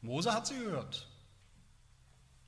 [0.00, 1.08] Mose hat sie gehört.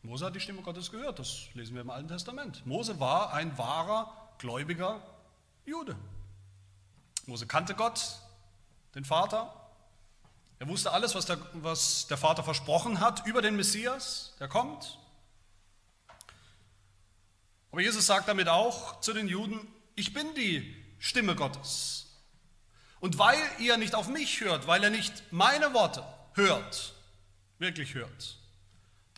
[0.03, 2.65] Mose hat die Stimme Gottes gehört, das lesen wir im Alten Testament.
[2.67, 5.03] Mose war ein wahrer, gläubiger
[5.67, 5.97] Jude.
[7.27, 8.21] Mose kannte Gott,
[8.95, 9.53] den Vater.
[10.61, 14.98] Er wusste alles, was der, was der Vater versprochen hat über den Messias, der kommt.
[17.71, 19.61] Aber Jesus sagt damit auch zu den Juden,
[19.95, 22.07] ich bin die Stimme Gottes.
[23.01, 26.05] Und weil ihr nicht auf mich hört, weil ihr nicht meine Worte
[26.35, 26.95] hört,
[27.59, 28.39] wirklich hört,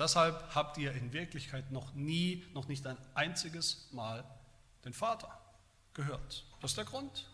[0.00, 4.24] Deshalb habt ihr in Wirklichkeit noch nie, noch nicht ein einziges Mal
[4.82, 5.28] den Vater
[5.92, 6.46] gehört.
[6.62, 7.28] Das ist der Grund.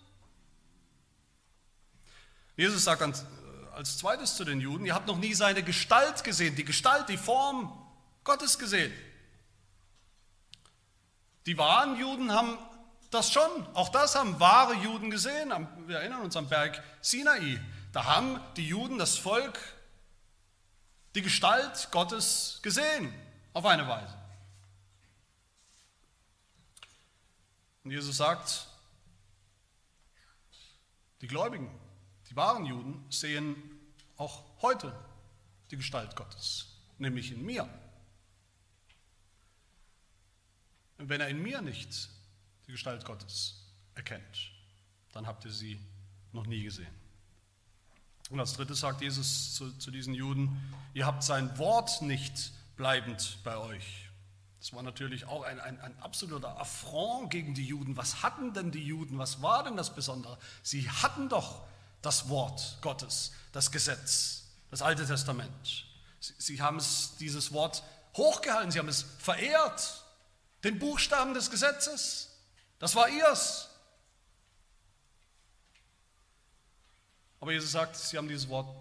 [2.57, 6.24] Jesus sagt dann äh, als zweites zu den Juden, ihr habt noch nie seine Gestalt
[6.24, 7.72] gesehen, die Gestalt, die Form
[8.24, 8.92] Gottes gesehen.
[11.46, 12.59] Die wahren Juden haben
[13.11, 15.52] das schon, auch das haben wahre Juden gesehen.
[15.87, 17.61] Wir erinnern uns am Berg Sinai.
[17.92, 19.59] Da haben die Juden das Volk
[21.14, 23.14] die Gestalt Gottes gesehen,
[23.54, 24.14] auf eine Weise.
[27.85, 28.66] Und Jesus sagt,
[31.22, 31.70] die Gläubigen,
[32.28, 33.80] die wahren Juden sehen
[34.18, 34.92] auch heute
[35.70, 36.66] die Gestalt Gottes,
[36.98, 37.62] nämlich in mir.
[37.62, 37.70] Und
[40.98, 42.09] wenn er in mir nicht
[42.66, 43.62] die Gestalt Gottes
[43.94, 44.50] erkennt,
[45.12, 45.80] dann habt ihr sie
[46.32, 46.94] noch nie gesehen.
[48.30, 50.56] Und als drittes sagt Jesus zu, zu diesen Juden,
[50.94, 54.06] ihr habt sein Wort nicht bleibend bei euch.
[54.59, 57.96] Das war natürlich auch ein, ein, ein, absoluter Affront gegen die Juden.
[57.96, 59.16] Was hatten denn die Juden?
[59.18, 60.38] Was war denn das Besondere?
[60.62, 61.62] Sie hatten doch
[62.02, 65.87] das Wort Gottes, das Gesetz, das Alte Testament.
[66.18, 67.85] Sie, sie haben es, dieses Wort
[68.16, 70.02] hochgehalten, sie haben es verehrt.
[70.64, 72.31] Den Buchstaben des Gesetzes,
[72.79, 73.71] das war ihrs.
[77.40, 78.75] Aber Jesus sagt, sie haben dieses Wort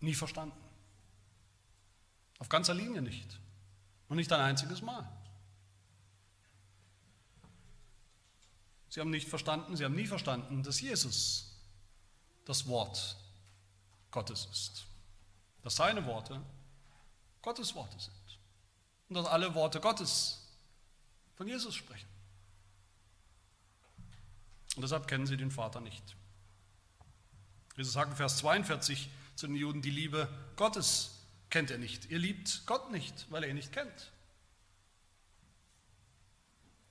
[0.00, 0.58] nie verstanden.
[2.38, 3.38] Auf ganzer Linie nicht.
[4.08, 5.08] Und nicht ein einziges Mal.
[8.88, 11.56] Sie haben nicht verstanden, sie haben nie verstanden, dass Jesus
[12.44, 13.16] das Wort
[14.10, 14.84] Gottes ist.
[15.62, 16.42] Dass seine Worte
[17.40, 18.38] Gottes Worte sind.
[19.08, 20.41] Und dass alle Worte Gottes
[21.42, 22.08] von Jesus sprechen.
[24.76, 26.14] Und deshalb kennen sie den Vater nicht.
[27.76, 31.18] Jesus sagt in Vers 42 zu den Juden, die Liebe Gottes
[31.50, 32.08] kennt er nicht.
[32.12, 34.12] Ihr liebt Gott nicht, weil er ihn nicht kennt.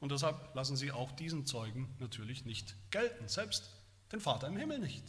[0.02, 3.70] Und deshalb lassen sie auch diesen Zeugen natürlich nicht gelten, selbst
[4.12, 5.06] den Vater im Himmel nicht.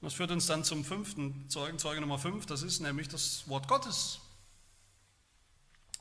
[0.00, 3.68] Das führt uns dann zum fünften Zeugen, Zeuge Nummer 5, das ist nämlich das Wort
[3.68, 4.23] Gottes.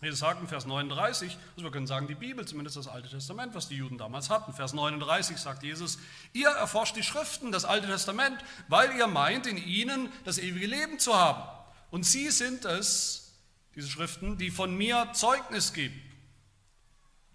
[0.03, 3.53] Jesus sagt in Vers 39, also wir können sagen, die Bibel, zumindest das Alte Testament,
[3.55, 4.53] was die Juden damals hatten.
[4.53, 5.99] Vers 39 sagt Jesus,
[6.33, 8.37] ihr erforscht die Schriften, das Alte Testament,
[8.67, 11.43] weil ihr meint, in ihnen das ewige Leben zu haben.
[11.91, 13.33] Und sie sind es,
[13.75, 16.01] diese Schriften, die von mir Zeugnis geben.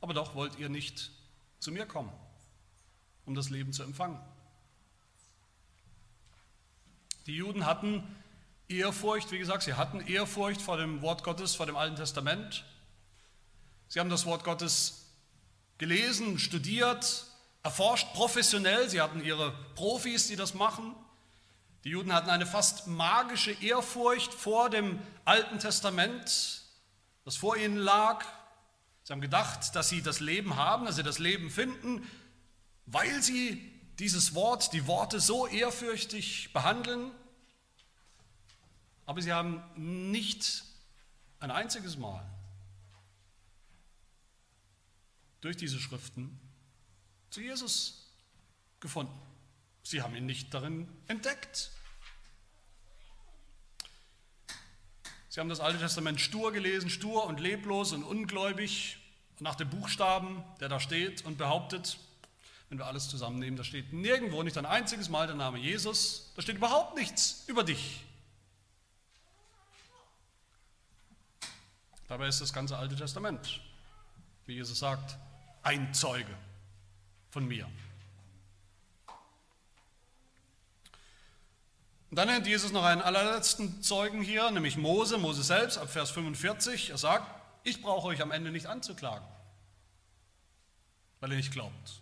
[0.01, 1.11] Aber doch wollt ihr nicht
[1.59, 2.13] zu mir kommen,
[3.25, 4.21] um das Leben zu empfangen.
[7.27, 8.03] Die Juden hatten
[8.69, 12.65] Ehrfurcht, wie gesagt, sie hatten Ehrfurcht vor dem Wort Gottes, vor dem Alten Testament.
[13.89, 15.07] Sie haben das Wort Gottes
[15.79, 17.25] gelesen, studiert,
[17.63, 18.91] erforscht, professionell.
[18.91, 20.95] Sie hatten ihre Profis, die das machen.
[21.85, 26.63] Die Juden hatten eine fast magische Ehrfurcht vor dem Alten Testament,
[27.25, 28.25] das vor ihnen lag.
[29.05, 32.07] Sie haben gedacht, dass sie das Leben haben, dass sie das Leben finden,
[32.85, 37.11] weil sie dieses Wort, die Worte so ehrfürchtig behandeln.
[39.09, 40.65] Aber sie haben nicht
[41.41, 42.23] ein einziges Mal
[45.41, 46.39] durch diese Schriften
[47.31, 48.07] zu Jesus
[48.81, 49.19] gefunden.
[49.83, 51.71] Sie haben ihn nicht darin entdeckt.
[55.31, 58.99] Sie haben das Alte Testament stur gelesen, stur und leblos und ungläubig
[59.39, 61.99] nach dem Buchstaben, der da steht und behauptet,
[62.69, 66.43] wenn wir alles zusammennehmen, da steht nirgendwo, nicht ein einziges Mal der Name Jesus, da
[66.43, 68.05] steht überhaupt nichts über dich.
[72.09, 73.61] Dabei ist das ganze Alte Testament,
[74.47, 75.17] wie Jesus sagt,
[75.63, 76.35] ein Zeuge
[77.31, 77.69] von mir.
[82.11, 86.11] Und dann nennt Jesus noch einen allerletzten Zeugen hier, nämlich Mose, Mose selbst, ab Vers
[86.11, 86.91] 45.
[86.91, 87.27] Er sagt,
[87.65, 89.27] ich brauche euch am Ende nicht anzuklagen,
[91.21, 92.01] weil ihr nicht glaubt.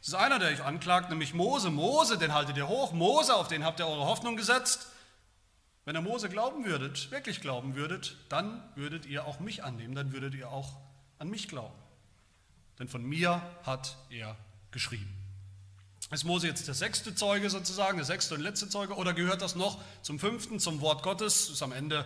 [0.00, 1.70] Es ist einer, der euch anklagt, nämlich Mose.
[1.70, 2.92] Mose, den haltet ihr hoch.
[2.92, 4.88] Mose, auf den habt ihr eure Hoffnung gesetzt.
[5.86, 10.12] Wenn ihr Mose glauben würdet, wirklich glauben würdet, dann würdet ihr auch mich annehmen, dann
[10.12, 10.80] würdet ihr auch
[11.20, 11.78] an mich glauben.
[12.80, 14.36] Denn von mir hat er
[14.72, 15.16] geschrieben.
[16.10, 19.54] Ist Mose jetzt der sechste Zeuge sozusagen, der sechste und letzte Zeuge, oder gehört das
[19.54, 21.50] noch zum fünften, zum Wort Gottes?
[21.50, 22.04] Ist am Ende,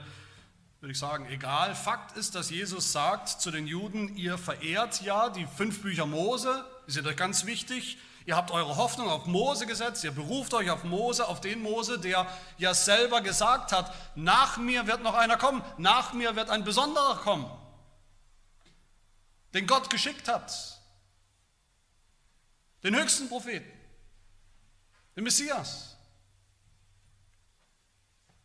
[0.81, 1.75] würde ich sagen, egal.
[1.75, 6.67] Fakt ist, dass Jesus sagt zu den Juden, ihr verehrt ja die fünf Bücher Mose,
[6.87, 7.97] die sind euch ganz wichtig,
[8.31, 11.99] Ihr habt eure Hoffnung auf Mose gesetzt, ihr beruft euch auf Mose, auf den Mose,
[11.99, 16.63] der ja selber gesagt hat, nach mir wird noch einer kommen, nach mir wird ein
[16.63, 17.51] besonderer kommen,
[19.53, 20.81] den Gott geschickt hat,
[22.85, 23.69] den höchsten Propheten,
[25.17, 25.97] den Messias.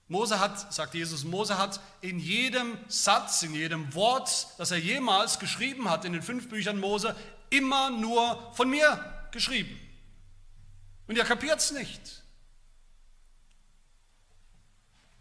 [0.07, 5.37] Mose hat, sagt Jesus, Mose hat in jedem Satz, in jedem Wort, das er jemals
[5.37, 7.15] geschrieben hat in den fünf Büchern Mose,
[7.51, 9.77] immer nur von mir geschrieben.
[11.07, 12.23] Und ihr kapiert es nicht.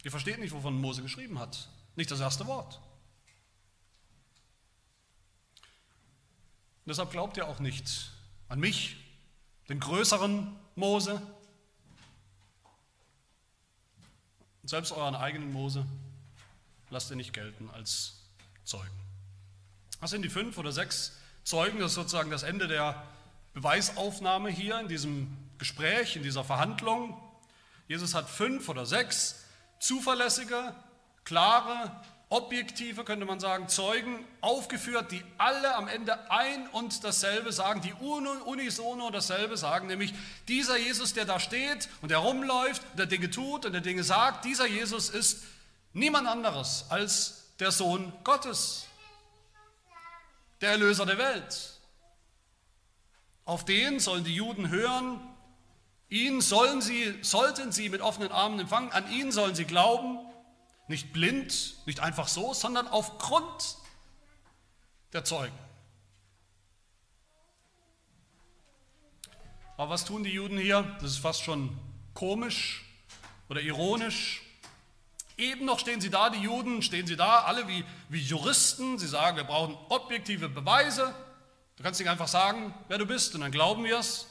[0.04, 1.68] Ihr versteht nicht, wovon Mose geschrieben hat.
[1.96, 2.80] Nicht das erste Wort.
[6.84, 8.12] Und deshalb glaubt ihr auch nicht
[8.48, 8.96] an mich,
[9.68, 11.14] den größeren Mose.
[14.62, 15.84] Und selbst euren eigenen Mose
[16.90, 18.20] lasst ihr nicht gelten als
[18.64, 18.94] Zeugen.
[20.00, 21.80] Was sind die fünf oder sechs Zeugen?
[21.80, 23.02] Das ist sozusagen das Ende der
[23.54, 27.16] Beweisaufnahme hier in diesem Gespräch, in dieser Verhandlung.
[27.88, 29.44] Jesus hat fünf oder sechs
[29.78, 30.74] zuverlässige,
[31.24, 31.90] klare,
[32.30, 37.92] objektive, könnte man sagen, Zeugen aufgeführt, die alle am Ende ein und dasselbe sagen, die
[37.92, 40.14] unisono dasselbe sagen, nämlich
[40.48, 44.44] dieser Jesus, der da steht und der rumläuft, der Dinge tut und der Dinge sagt,
[44.44, 45.44] dieser Jesus ist
[45.92, 48.86] niemand anderes als der Sohn Gottes,
[50.60, 51.73] der Erlöser der Welt.
[53.44, 55.20] Auf den sollen die Juden hören,
[56.08, 60.18] ihn sollen sie, sollten sie mit offenen Armen empfangen, an ihn sollen sie glauben,
[60.88, 63.76] nicht blind, nicht einfach so, sondern aufgrund
[65.12, 65.58] der Zeugen.
[69.76, 70.82] Aber was tun die Juden hier?
[71.00, 71.76] Das ist fast schon
[72.14, 72.84] komisch
[73.48, 74.42] oder ironisch.
[75.36, 78.98] Eben noch stehen sie da, die Juden, stehen sie da, alle wie, wie Juristen.
[78.98, 81.12] Sie sagen, wir brauchen objektive Beweise.
[81.76, 84.26] Du kannst nicht einfach sagen, wer du bist und dann glauben wir es.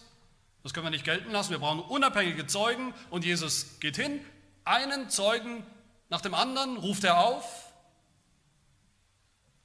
[0.63, 1.51] Das können wir nicht gelten lassen.
[1.51, 4.21] Wir brauchen unabhängige Zeugen und Jesus geht hin,
[4.63, 5.65] einen Zeugen
[6.09, 7.73] nach dem anderen ruft er auf.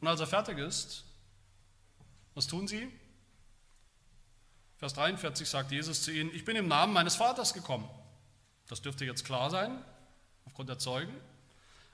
[0.01, 1.05] Und als er fertig ist,
[2.35, 2.91] was tun sie?
[4.77, 7.89] Vers 43 sagt Jesus zu ihnen, ich bin im Namen meines Vaters gekommen.
[8.69, 9.85] Das dürfte jetzt klar sein,
[10.45, 11.15] aufgrund der Zeugen.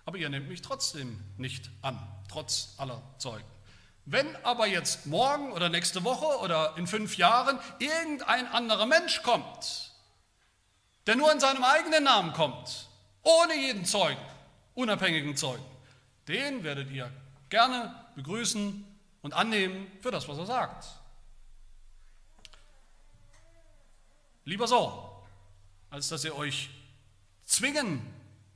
[0.05, 3.54] Aber ihr nehmt mich trotzdem nicht an, trotz aller Zeugen.
[4.07, 9.93] Wenn aber jetzt morgen oder nächste Woche oder in fünf Jahren irgendein anderer Mensch kommt,
[11.07, 12.89] der nur in seinem eigenen Namen kommt,
[13.23, 14.21] ohne jeden Zeugen,
[14.75, 15.65] unabhängigen Zeugen,
[16.29, 17.11] den werdet ihr
[17.49, 18.85] gerne begrüßen
[19.23, 20.87] und annehmen für das, was er sagt.
[24.45, 25.23] Lieber so,
[25.89, 26.69] als dass ihr euch
[27.47, 28.03] zwingen,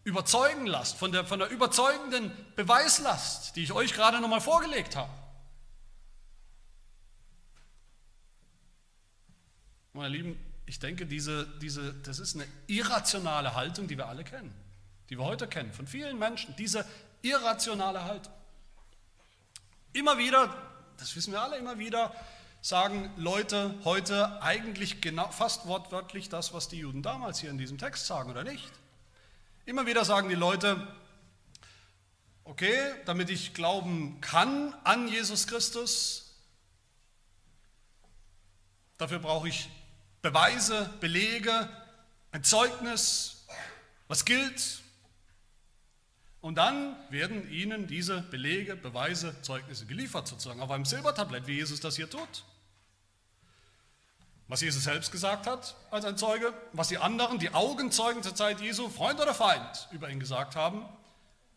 [0.04, 5.10] überzeugen lasst von der, von der überzeugenden Beweislast, die ich euch gerade nochmal vorgelegt habe.
[9.98, 14.54] Meine Lieben, ich denke, diese, diese, das ist eine irrationale Haltung, die wir alle kennen,
[15.10, 16.86] die wir heute kennen, von vielen Menschen, diese
[17.22, 18.32] irrationale Haltung.
[19.92, 20.56] Immer wieder,
[20.98, 22.14] das wissen wir alle immer wieder,
[22.60, 27.76] sagen Leute heute eigentlich genau, fast wortwörtlich das, was die Juden damals hier in diesem
[27.76, 28.70] Text sagen, oder nicht?
[29.66, 30.86] Immer wieder sagen die Leute,
[32.44, 36.36] okay, damit ich glauben kann an Jesus Christus,
[38.96, 39.68] dafür brauche ich
[40.22, 41.68] Beweise, Belege,
[42.32, 43.46] ein Zeugnis,
[44.08, 44.80] was gilt.
[46.40, 51.80] Und dann werden ihnen diese Belege, Beweise, Zeugnisse geliefert, sozusagen auf einem Silbertablett, wie Jesus
[51.80, 52.44] das hier tut.
[54.48, 58.60] Was Jesus selbst gesagt hat als ein Zeuge, was die anderen, die Augenzeugen zur Zeit
[58.60, 60.86] Jesu, Freund oder Feind, über ihn gesagt haben,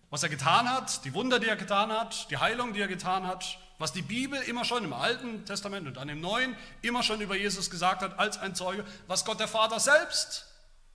[0.10, 3.26] was er getan hat, die Wunder, die er getan hat, die Heilung, die er getan
[3.26, 7.20] hat, was die Bibel immer schon im Alten Testament und dann im Neuen immer schon
[7.20, 10.46] über Jesus gesagt hat als ein Zeuge, was Gott der Vater selbst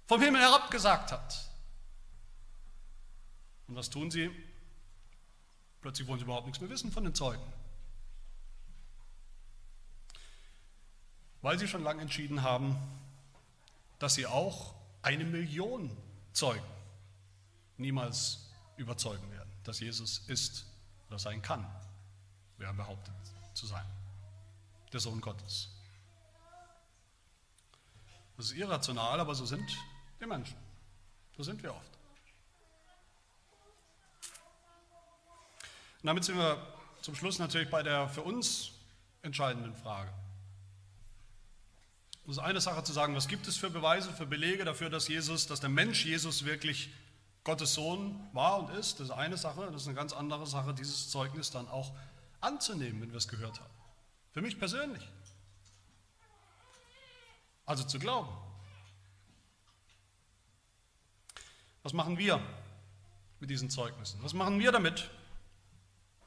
[0.06, 1.50] vom Himmel herab gesagt hat.
[3.66, 4.30] Und was tun sie?
[5.80, 7.42] Plötzlich wollen sie überhaupt nichts mehr wissen von den Zeugen.
[11.42, 12.76] Weil sie schon lange entschieden haben,
[13.98, 15.96] dass sie auch eine Million
[16.32, 16.62] Zeugen
[17.78, 20.66] niemals überzeugen werden, dass Jesus ist
[21.08, 21.66] oder sein kann,
[22.58, 23.14] wer behauptet
[23.54, 23.84] zu sein,
[24.92, 25.68] der Sohn Gottes.
[28.36, 29.70] Das ist irrational, aber so sind
[30.20, 30.56] die Menschen.
[31.36, 31.90] So sind wir oft.
[36.02, 36.62] Und damit sind wir
[37.02, 38.72] zum Schluss natürlich bei der für uns
[39.22, 40.12] entscheidenden Frage.
[42.24, 45.08] Es ist eine Sache zu sagen, was gibt es für Beweise, für Belege dafür, dass
[45.08, 46.90] Jesus, dass der Mensch Jesus wirklich
[47.44, 48.98] Gottes Sohn war und ist.
[48.98, 49.70] Das ist eine Sache.
[49.70, 51.92] Das ist eine ganz andere Sache, dieses Zeugnis dann auch
[52.40, 53.74] anzunehmen, wenn wir es gehört haben.
[54.32, 55.08] Für mich persönlich.
[57.64, 58.28] Also zu glauben.
[61.82, 62.40] Was machen wir
[63.40, 64.22] mit diesen Zeugnissen?
[64.22, 65.10] Was machen wir damit?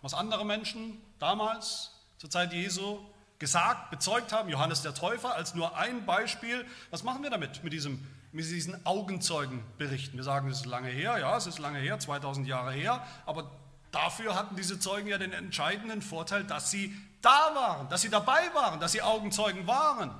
[0.01, 2.99] Was andere Menschen damals zur Zeit Jesu
[3.39, 6.65] gesagt, bezeugt haben, Johannes der Täufer als nur ein Beispiel.
[6.91, 10.17] Was machen wir damit, mit, diesem, mit diesen Augenzeugenberichten?
[10.17, 13.49] Wir sagen, es ist lange her, ja, es ist lange her, 2000 Jahre her, aber
[13.91, 18.53] dafür hatten diese Zeugen ja den entscheidenden Vorteil, dass sie da waren, dass sie dabei
[18.53, 20.13] waren, dass sie Augenzeugen waren.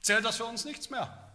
[0.00, 1.32] Zählt das für uns nichts mehr?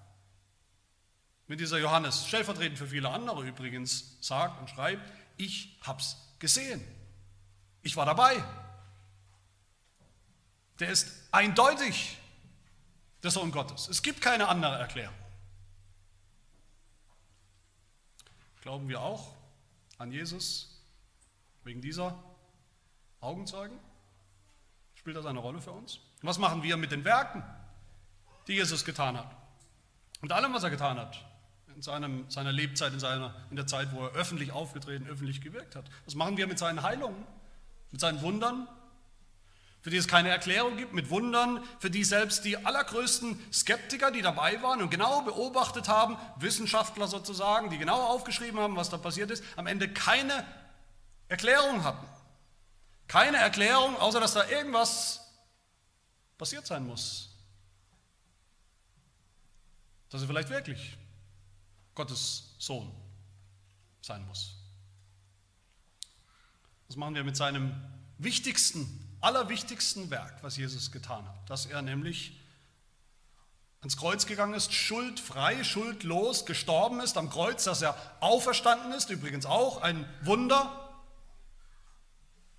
[1.47, 5.01] Mit dieser Johannes, stellvertretend für viele andere übrigens, sagt und schreibt,
[5.37, 6.83] ich hab's gesehen.
[7.81, 8.43] Ich war dabei.
[10.79, 12.17] Der ist eindeutig
[13.23, 13.87] der Sohn Gottes.
[13.87, 15.15] Es gibt keine andere Erklärung.
[18.61, 19.35] Glauben wir auch
[19.97, 20.81] an Jesus
[21.63, 22.21] wegen dieser
[23.21, 23.77] Augenzeugen?
[24.95, 25.99] Spielt das eine Rolle für uns?
[26.21, 27.43] was machen wir mit den Werken,
[28.47, 29.33] die Jesus getan hat?
[30.21, 31.25] Und allem, was er getan hat
[31.73, 35.77] in seinem, seiner Lebzeit, in, seiner, in der Zeit, wo er öffentlich aufgetreten, öffentlich gewirkt
[35.77, 35.85] hat?
[36.03, 37.25] Was machen wir mit seinen Heilungen?
[37.91, 38.67] mit seinen Wundern,
[39.81, 44.21] für die es keine Erklärung gibt, mit Wundern, für die selbst die allergrößten Skeptiker, die
[44.21, 49.31] dabei waren und genau beobachtet haben, Wissenschaftler sozusagen, die genau aufgeschrieben haben, was da passiert
[49.31, 50.45] ist, am Ende keine
[51.29, 52.05] Erklärung hatten.
[53.07, 55.21] Keine Erklärung, außer dass da irgendwas
[56.37, 57.29] passiert sein muss.
[60.09, 60.97] Dass er vielleicht wirklich
[61.95, 62.91] Gottes Sohn
[64.01, 64.55] sein muss.
[66.87, 67.73] Was machen wir mit seinem
[68.17, 71.49] wichtigsten, allerwichtigsten Werk, was Jesus getan hat?
[71.49, 72.39] Dass er nämlich
[73.81, 79.45] ans Kreuz gegangen ist, schuldfrei, schuldlos gestorben ist am Kreuz, dass er auferstanden ist, übrigens
[79.45, 80.89] auch ein Wunder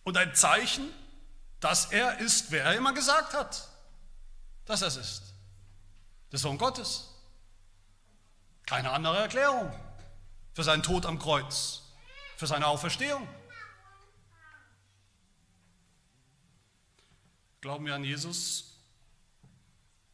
[0.05, 0.89] und ein Zeichen,
[1.61, 3.69] dass er ist, wer er immer gesagt hat,
[4.65, 5.23] dass er es ist.
[6.33, 7.09] Der Sohn Gottes.
[8.67, 9.73] Keine andere Erklärung
[10.55, 11.83] für seinen Tod am Kreuz,
[12.37, 13.27] für seine Auferstehung.
[17.61, 18.79] Glauben wir an Jesus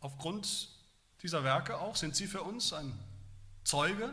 [0.00, 0.68] aufgrund
[1.22, 1.94] dieser Werke auch?
[1.94, 2.98] Sind sie für uns ein
[3.62, 4.12] Zeuge,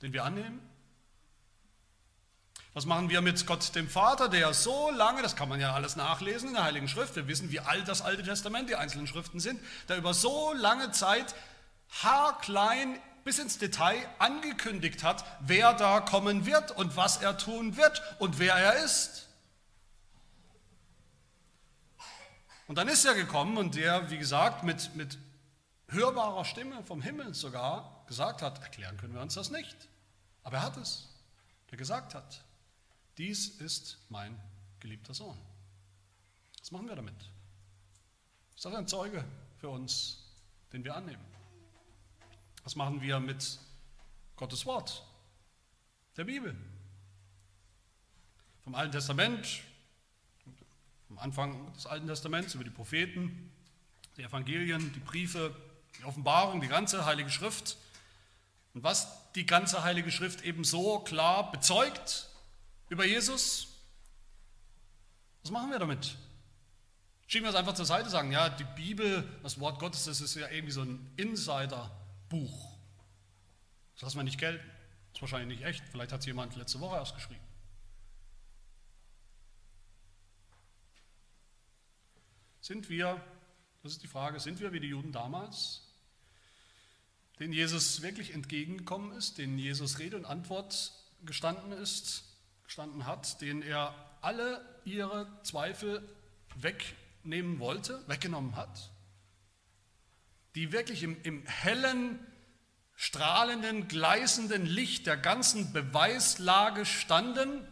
[0.00, 0.60] den wir annehmen?
[2.72, 5.96] Was machen wir mit Gott dem Vater, der so lange, das kann man ja alles
[5.96, 9.40] nachlesen in der Heiligen Schrift, wir wissen, wie alt das Alte Testament, die einzelnen Schriften
[9.40, 11.34] sind, der über so lange Zeit
[12.02, 18.00] haarklein bis ins Detail angekündigt hat, wer da kommen wird und was er tun wird
[18.20, 19.27] und wer er ist.
[22.68, 25.18] Und dann ist er gekommen und der, wie gesagt, mit, mit
[25.88, 29.88] hörbarer Stimme vom Himmel sogar gesagt hat, erklären können wir uns das nicht.
[30.42, 31.08] Aber er hat es,
[31.70, 32.44] der gesagt hat,
[33.16, 34.38] dies ist mein
[34.80, 35.38] geliebter Sohn.
[36.60, 37.16] Was machen wir damit?
[38.54, 39.24] Ist das ein Zeuge
[39.56, 40.18] für uns,
[40.70, 41.24] den wir annehmen?
[42.64, 43.58] Was machen wir mit
[44.36, 45.06] Gottes Wort,
[46.18, 46.54] der Bibel?
[48.62, 49.62] Vom Alten Testament
[51.10, 53.50] am Anfang des Alten Testaments über die Propheten,
[54.16, 55.54] die Evangelien, die Briefe,
[55.98, 57.76] die Offenbarung, die ganze Heilige Schrift.
[58.74, 62.28] Und was die ganze Heilige Schrift eben so klar bezeugt
[62.88, 63.68] über Jesus,
[65.42, 66.16] was machen wir damit?
[67.26, 70.34] Schieben wir es einfach zur Seite, sagen, ja, die Bibel, das Wort Gottes, das ist
[70.34, 72.78] ja irgendwie so ein Insider-Buch.
[73.94, 74.64] Das lassen wir nicht gelten.
[75.12, 75.84] Das ist wahrscheinlich nicht echt.
[75.90, 77.47] Vielleicht hat es jemand letzte Woche erst geschrieben.
[82.68, 83.18] Sind wir,
[83.82, 85.80] das ist die Frage, sind wir wie die Juden damals,
[87.40, 90.92] denen Jesus wirklich entgegengekommen ist, denen Jesus Rede und Antwort
[91.24, 92.24] gestanden ist,
[92.64, 96.06] gestanden hat, denen er alle ihre Zweifel
[96.56, 98.90] wegnehmen wollte, weggenommen hat,
[100.54, 102.18] die wirklich im, im hellen,
[102.96, 107.66] strahlenden, gleißenden Licht der ganzen Beweislage standen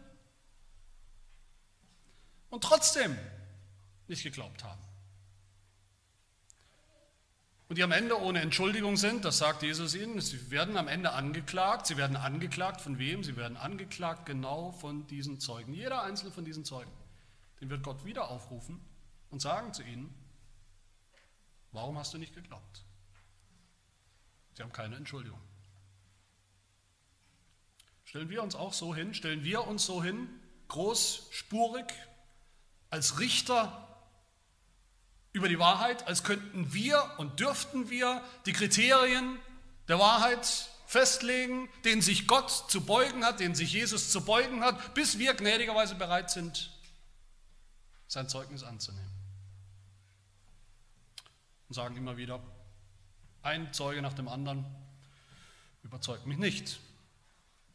[2.49, 3.15] und trotzdem
[4.09, 4.86] nicht geglaubt haben.
[7.69, 11.13] Und die am Ende ohne Entschuldigung sind, das sagt Jesus ihnen, sie werden am Ende
[11.13, 11.87] angeklagt.
[11.87, 13.25] Sie werden angeklagt von wem?
[13.25, 15.73] Sie werden angeklagt genau von diesen Zeugen.
[15.73, 16.93] Jeder einzelne von diesen Zeugen,
[17.61, 18.81] den wird Gott wieder aufrufen
[19.31, 20.15] und sagen zu ihnen,
[21.73, 22.85] warum hast du nicht geglaubt?
[24.55, 25.41] Sie haben keine Entschuldigung.
[28.05, 30.29] Stellen wir uns auch so hin, stellen wir uns so hin,
[30.69, 31.87] großspurig,
[32.91, 33.86] als Richter
[35.37, 39.39] über die Wahrheit, als könnten wir und dürften wir die Kriterien
[39.87, 44.95] der Wahrheit festlegen, denen sich Gott zu beugen hat, denen sich Jesus zu beugen hat,
[44.95, 46.71] bis wir gnädigerweise bereit sind,
[48.09, 49.11] sein Zeugnis anzunehmen.
[51.69, 52.43] Und sagen immer wieder,
[53.43, 54.65] ein Zeuge nach dem anderen
[55.83, 56.81] überzeugt mich nicht,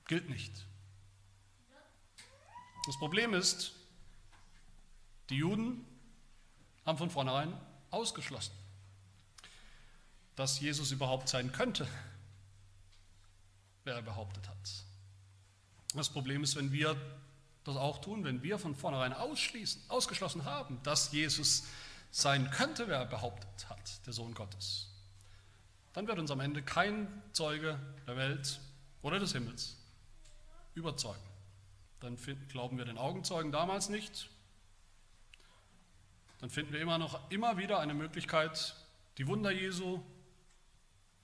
[0.07, 0.65] gilt nicht.
[2.87, 3.73] Das Problem ist,
[5.29, 5.85] die Juden
[6.91, 7.53] haben von vornherein
[7.89, 8.51] ausgeschlossen,
[10.35, 11.87] dass Jesus überhaupt sein könnte,
[13.85, 14.57] wer er behauptet hat.
[15.95, 16.97] Das Problem ist, wenn wir
[17.63, 21.63] das auch tun, wenn wir von vornherein ausschließen, ausgeschlossen haben, dass Jesus
[22.11, 24.89] sein könnte, wer er behauptet hat, der Sohn Gottes,
[25.93, 28.59] dann wird uns am Ende kein Zeuge der Welt
[29.01, 29.77] oder des Himmels
[30.75, 31.23] überzeugen.
[32.01, 32.17] Dann
[32.49, 34.29] glauben wir den Augenzeugen damals nicht,
[36.41, 38.75] dann finden wir immer noch immer wieder eine Möglichkeit,
[39.17, 40.01] die Wunder Jesu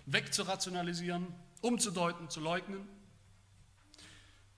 [0.05, 1.27] wegzurationalisieren,
[1.61, 2.87] umzudeuten, zu leugnen.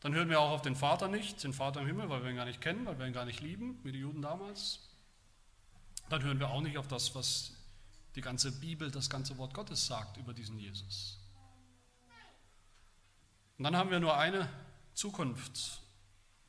[0.01, 2.36] Dann hören wir auch auf den Vater nicht, den Vater im Himmel, weil wir ihn
[2.36, 4.89] gar nicht kennen, weil wir ihn gar nicht lieben, wie die Juden damals.
[6.10, 7.53] Dann hören wir auch nicht auf das, was
[8.16, 11.20] die ganze Bibel, das ganze Wort Gottes sagt über diesen Jesus.
[13.57, 14.49] Und dann haben wir nur eine
[14.93, 15.82] Zukunft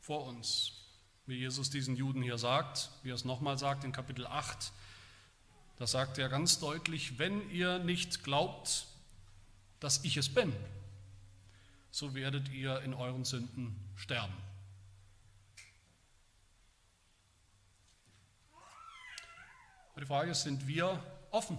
[0.00, 0.79] vor uns
[1.30, 4.72] wie Jesus diesen Juden hier sagt, wie er es nochmal sagt in Kapitel 8.
[5.76, 8.86] Da sagt er ganz deutlich, wenn ihr nicht glaubt,
[9.78, 10.52] dass ich es bin,
[11.92, 14.34] so werdet ihr in euren Sünden sterben.
[19.96, 20.98] die Frage ist, sind wir
[21.30, 21.58] offen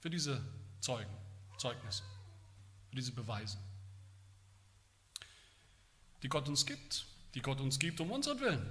[0.00, 0.42] für diese
[0.80, 1.12] Zeugen,
[1.58, 2.02] Zeugnisse,
[2.88, 3.58] für diese Beweise,
[6.22, 7.04] die Gott uns gibt?
[7.34, 8.70] Die Gott uns gibt, um unseren Willen,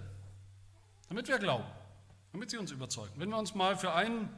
[1.10, 1.68] damit wir glauben,
[2.32, 3.14] damit sie uns überzeugen.
[3.18, 4.30] Wenn wir uns mal für einen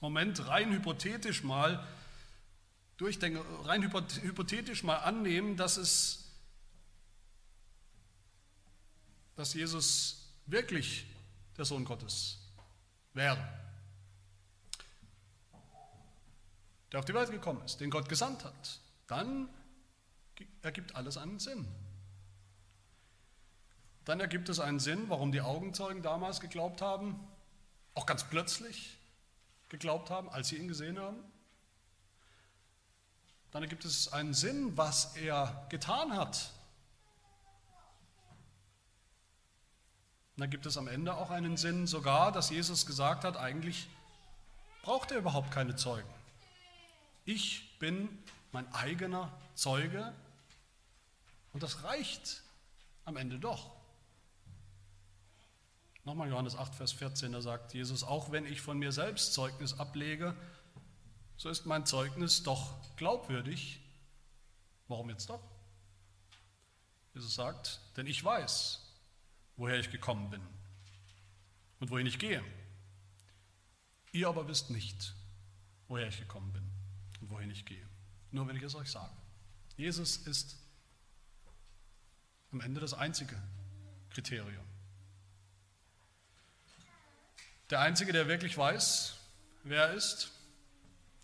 [0.00, 1.86] Moment rein hypothetisch mal
[2.96, 6.24] durchdenken, rein hypothetisch mal annehmen, dass es,
[9.36, 11.06] dass Jesus wirklich
[11.56, 12.38] der Sohn Gottes
[13.14, 13.38] wäre,
[16.90, 19.48] der auf die Welt gekommen ist, den Gott gesandt hat, dann
[20.62, 21.66] ergibt alles einen Sinn
[24.08, 27.20] dann ergibt es einen Sinn, warum die Augenzeugen damals geglaubt haben,
[27.94, 28.96] auch ganz plötzlich
[29.68, 31.18] geglaubt haben, als sie ihn gesehen haben.
[33.50, 36.54] Dann ergibt es einen Sinn, was er getan hat.
[40.38, 43.90] Dann gibt es am Ende auch einen Sinn sogar, dass Jesus gesagt hat, eigentlich
[44.80, 46.08] braucht er überhaupt keine Zeugen.
[47.26, 48.08] Ich bin
[48.52, 50.14] mein eigener Zeuge
[51.52, 52.42] und das reicht
[53.04, 53.77] am Ende doch.
[56.08, 59.78] Nochmal Johannes 8, Vers 14, da sagt Jesus, auch wenn ich von mir selbst Zeugnis
[59.78, 60.34] ablege,
[61.36, 63.78] so ist mein Zeugnis doch glaubwürdig.
[64.86, 65.42] Warum jetzt doch?
[67.12, 68.80] Jesus sagt, denn ich weiß,
[69.58, 70.40] woher ich gekommen bin
[71.78, 72.42] und wohin ich gehe.
[74.12, 75.14] Ihr aber wisst nicht,
[75.88, 76.64] woher ich gekommen bin
[77.20, 77.86] und wohin ich gehe.
[78.30, 79.12] Nur wenn ich es euch sage.
[79.76, 80.56] Jesus ist
[82.50, 83.36] am Ende das einzige
[84.08, 84.64] Kriterium.
[87.70, 89.16] Der Einzige, der wirklich weiß,
[89.64, 90.30] wer er ist,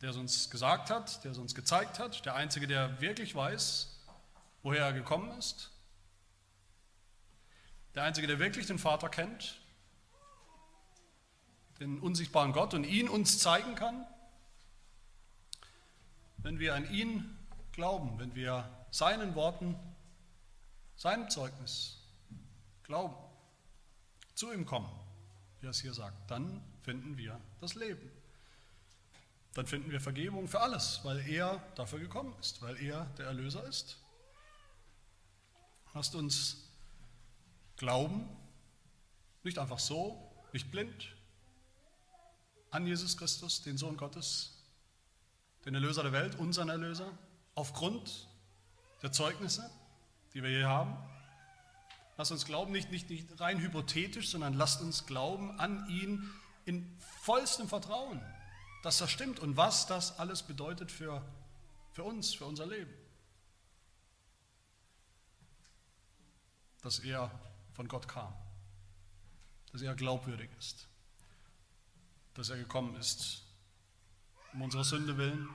[0.03, 3.99] der es uns gesagt hat, der es uns gezeigt hat, der Einzige, der wirklich weiß,
[4.63, 5.71] woher er gekommen ist,
[7.95, 9.59] der Einzige, der wirklich den Vater kennt,
[11.81, 14.07] den unsichtbaren Gott und ihn uns zeigen kann.
[16.37, 17.39] Wenn wir an ihn
[17.73, 19.77] glauben, wenn wir seinen Worten,
[20.97, 21.99] seinem Zeugnis
[22.83, 23.17] glauben,
[24.35, 24.91] zu ihm kommen,
[25.65, 28.11] wie er es hier sagt, dann finden wir das Leben.
[29.55, 33.65] Dann finden wir Vergebung für alles, weil er dafür gekommen ist, weil er der Erlöser
[33.65, 33.97] ist.
[35.95, 36.69] Lasst uns
[37.79, 38.29] glauben,
[39.43, 41.17] nicht einfach so, nicht blind,
[42.71, 44.63] an Jesus Christus, den Sohn Gottes,
[45.65, 47.11] den Erlöser der Welt, unseren Erlöser,
[47.55, 48.29] aufgrund
[49.01, 49.71] der Zeugnisse,
[50.35, 50.95] die wir hier haben.
[52.17, 56.31] Lasst uns glauben, nicht, nicht, nicht rein hypothetisch, sondern lasst uns glauben an ihn
[56.65, 58.21] in vollstem Vertrauen,
[58.83, 61.25] dass das stimmt und was das alles bedeutet für,
[61.93, 62.93] für uns, für unser Leben.
[66.83, 67.31] Dass er
[67.73, 68.33] von Gott kam,
[69.73, 70.87] dass er glaubwürdig ist,
[72.35, 73.43] dass er gekommen ist,
[74.53, 75.49] um unsere Sünde willen,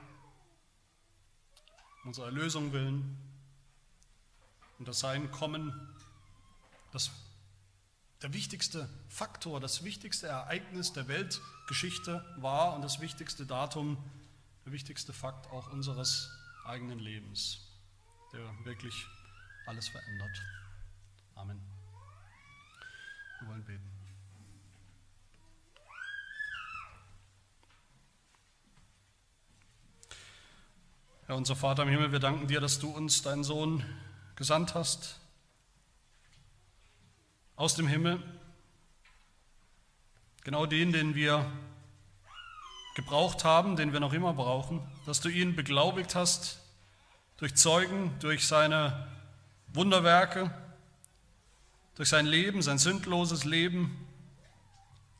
[2.02, 3.16] um unsere Erlösung willen
[4.78, 5.72] und dass sein Kommen
[6.92, 7.10] das,
[8.22, 13.96] der wichtigste Faktor, das wichtigste Ereignis der Weltgeschichte war und das wichtigste Datum,
[14.64, 16.30] der wichtigste Fakt auch unseres
[16.64, 17.60] eigenen Lebens,
[18.32, 18.94] der wirklich
[19.66, 20.42] alles verändert.
[21.34, 21.60] Amen.
[23.40, 23.90] Wir wollen beten.
[31.26, 33.84] Herr unser Vater im Himmel, wir danken dir, dass du uns deinen Sohn
[34.34, 35.19] gesandt hast
[37.60, 38.22] aus dem Himmel.
[40.44, 41.44] Genau den, den wir
[42.94, 46.58] gebraucht haben, den wir noch immer brauchen, dass du ihn beglaubigt hast
[47.36, 49.06] durch Zeugen, durch seine
[49.74, 50.50] Wunderwerke,
[51.96, 54.06] durch sein Leben, sein sündloses Leben,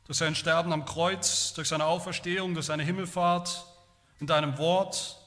[0.07, 3.67] durch sein Sterben am Kreuz, durch seine Auferstehung, durch seine Himmelfahrt,
[4.19, 5.21] in deinem Wort,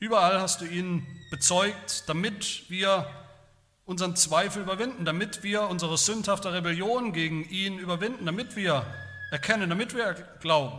[0.00, 3.10] Überall hast du ihn bezeugt, damit wir
[3.88, 8.84] unseren Zweifel überwinden, damit wir unsere sündhafte Rebellion gegen ihn überwinden, damit wir
[9.30, 10.78] erkennen, damit wir glauben.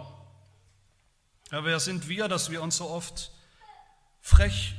[1.52, 3.32] Ja, wer sind wir, dass wir uns so oft
[4.22, 4.76] frech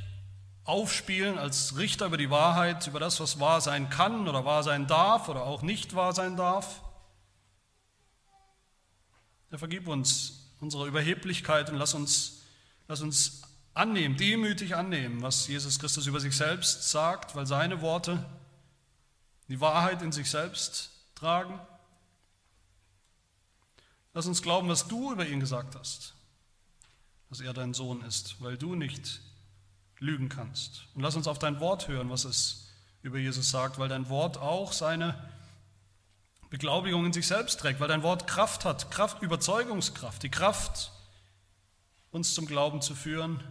[0.63, 4.87] aufspielen als Richter über die Wahrheit, über das, was wahr sein kann oder wahr sein
[4.87, 6.81] darf oder auch nicht wahr sein darf?
[9.51, 12.43] Ja, vergib uns unsere Überheblichkeit und lass uns,
[12.87, 13.41] lass uns
[13.73, 18.23] annehmen, demütig annehmen, was Jesus Christus über sich selbst sagt, weil seine Worte
[19.47, 21.59] die Wahrheit in sich selbst tragen.
[24.13, 26.13] Lass uns glauben, was du über ihn gesagt hast,
[27.29, 29.21] dass er dein Sohn ist, weil du nicht
[29.99, 30.87] lügen kannst.
[30.95, 32.67] Und lass uns auf dein Wort hören, was es
[33.03, 35.29] über Jesus sagt, weil dein Wort auch seine
[36.49, 40.91] Beglaubigung in sich selbst trägt, weil dein Wort Kraft hat, Kraft, Überzeugungskraft, die Kraft,
[42.11, 43.41] uns zum Glauben zu führen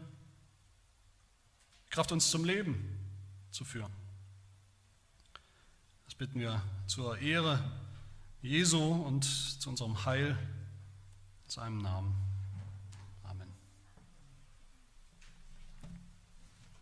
[1.90, 2.98] Kraft, uns zum Leben
[3.50, 3.92] zu führen.
[6.04, 7.60] Das bitten wir zur Ehre
[8.42, 10.38] Jesu und zu unserem Heil,
[11.44, 12.29] in seinem Namen.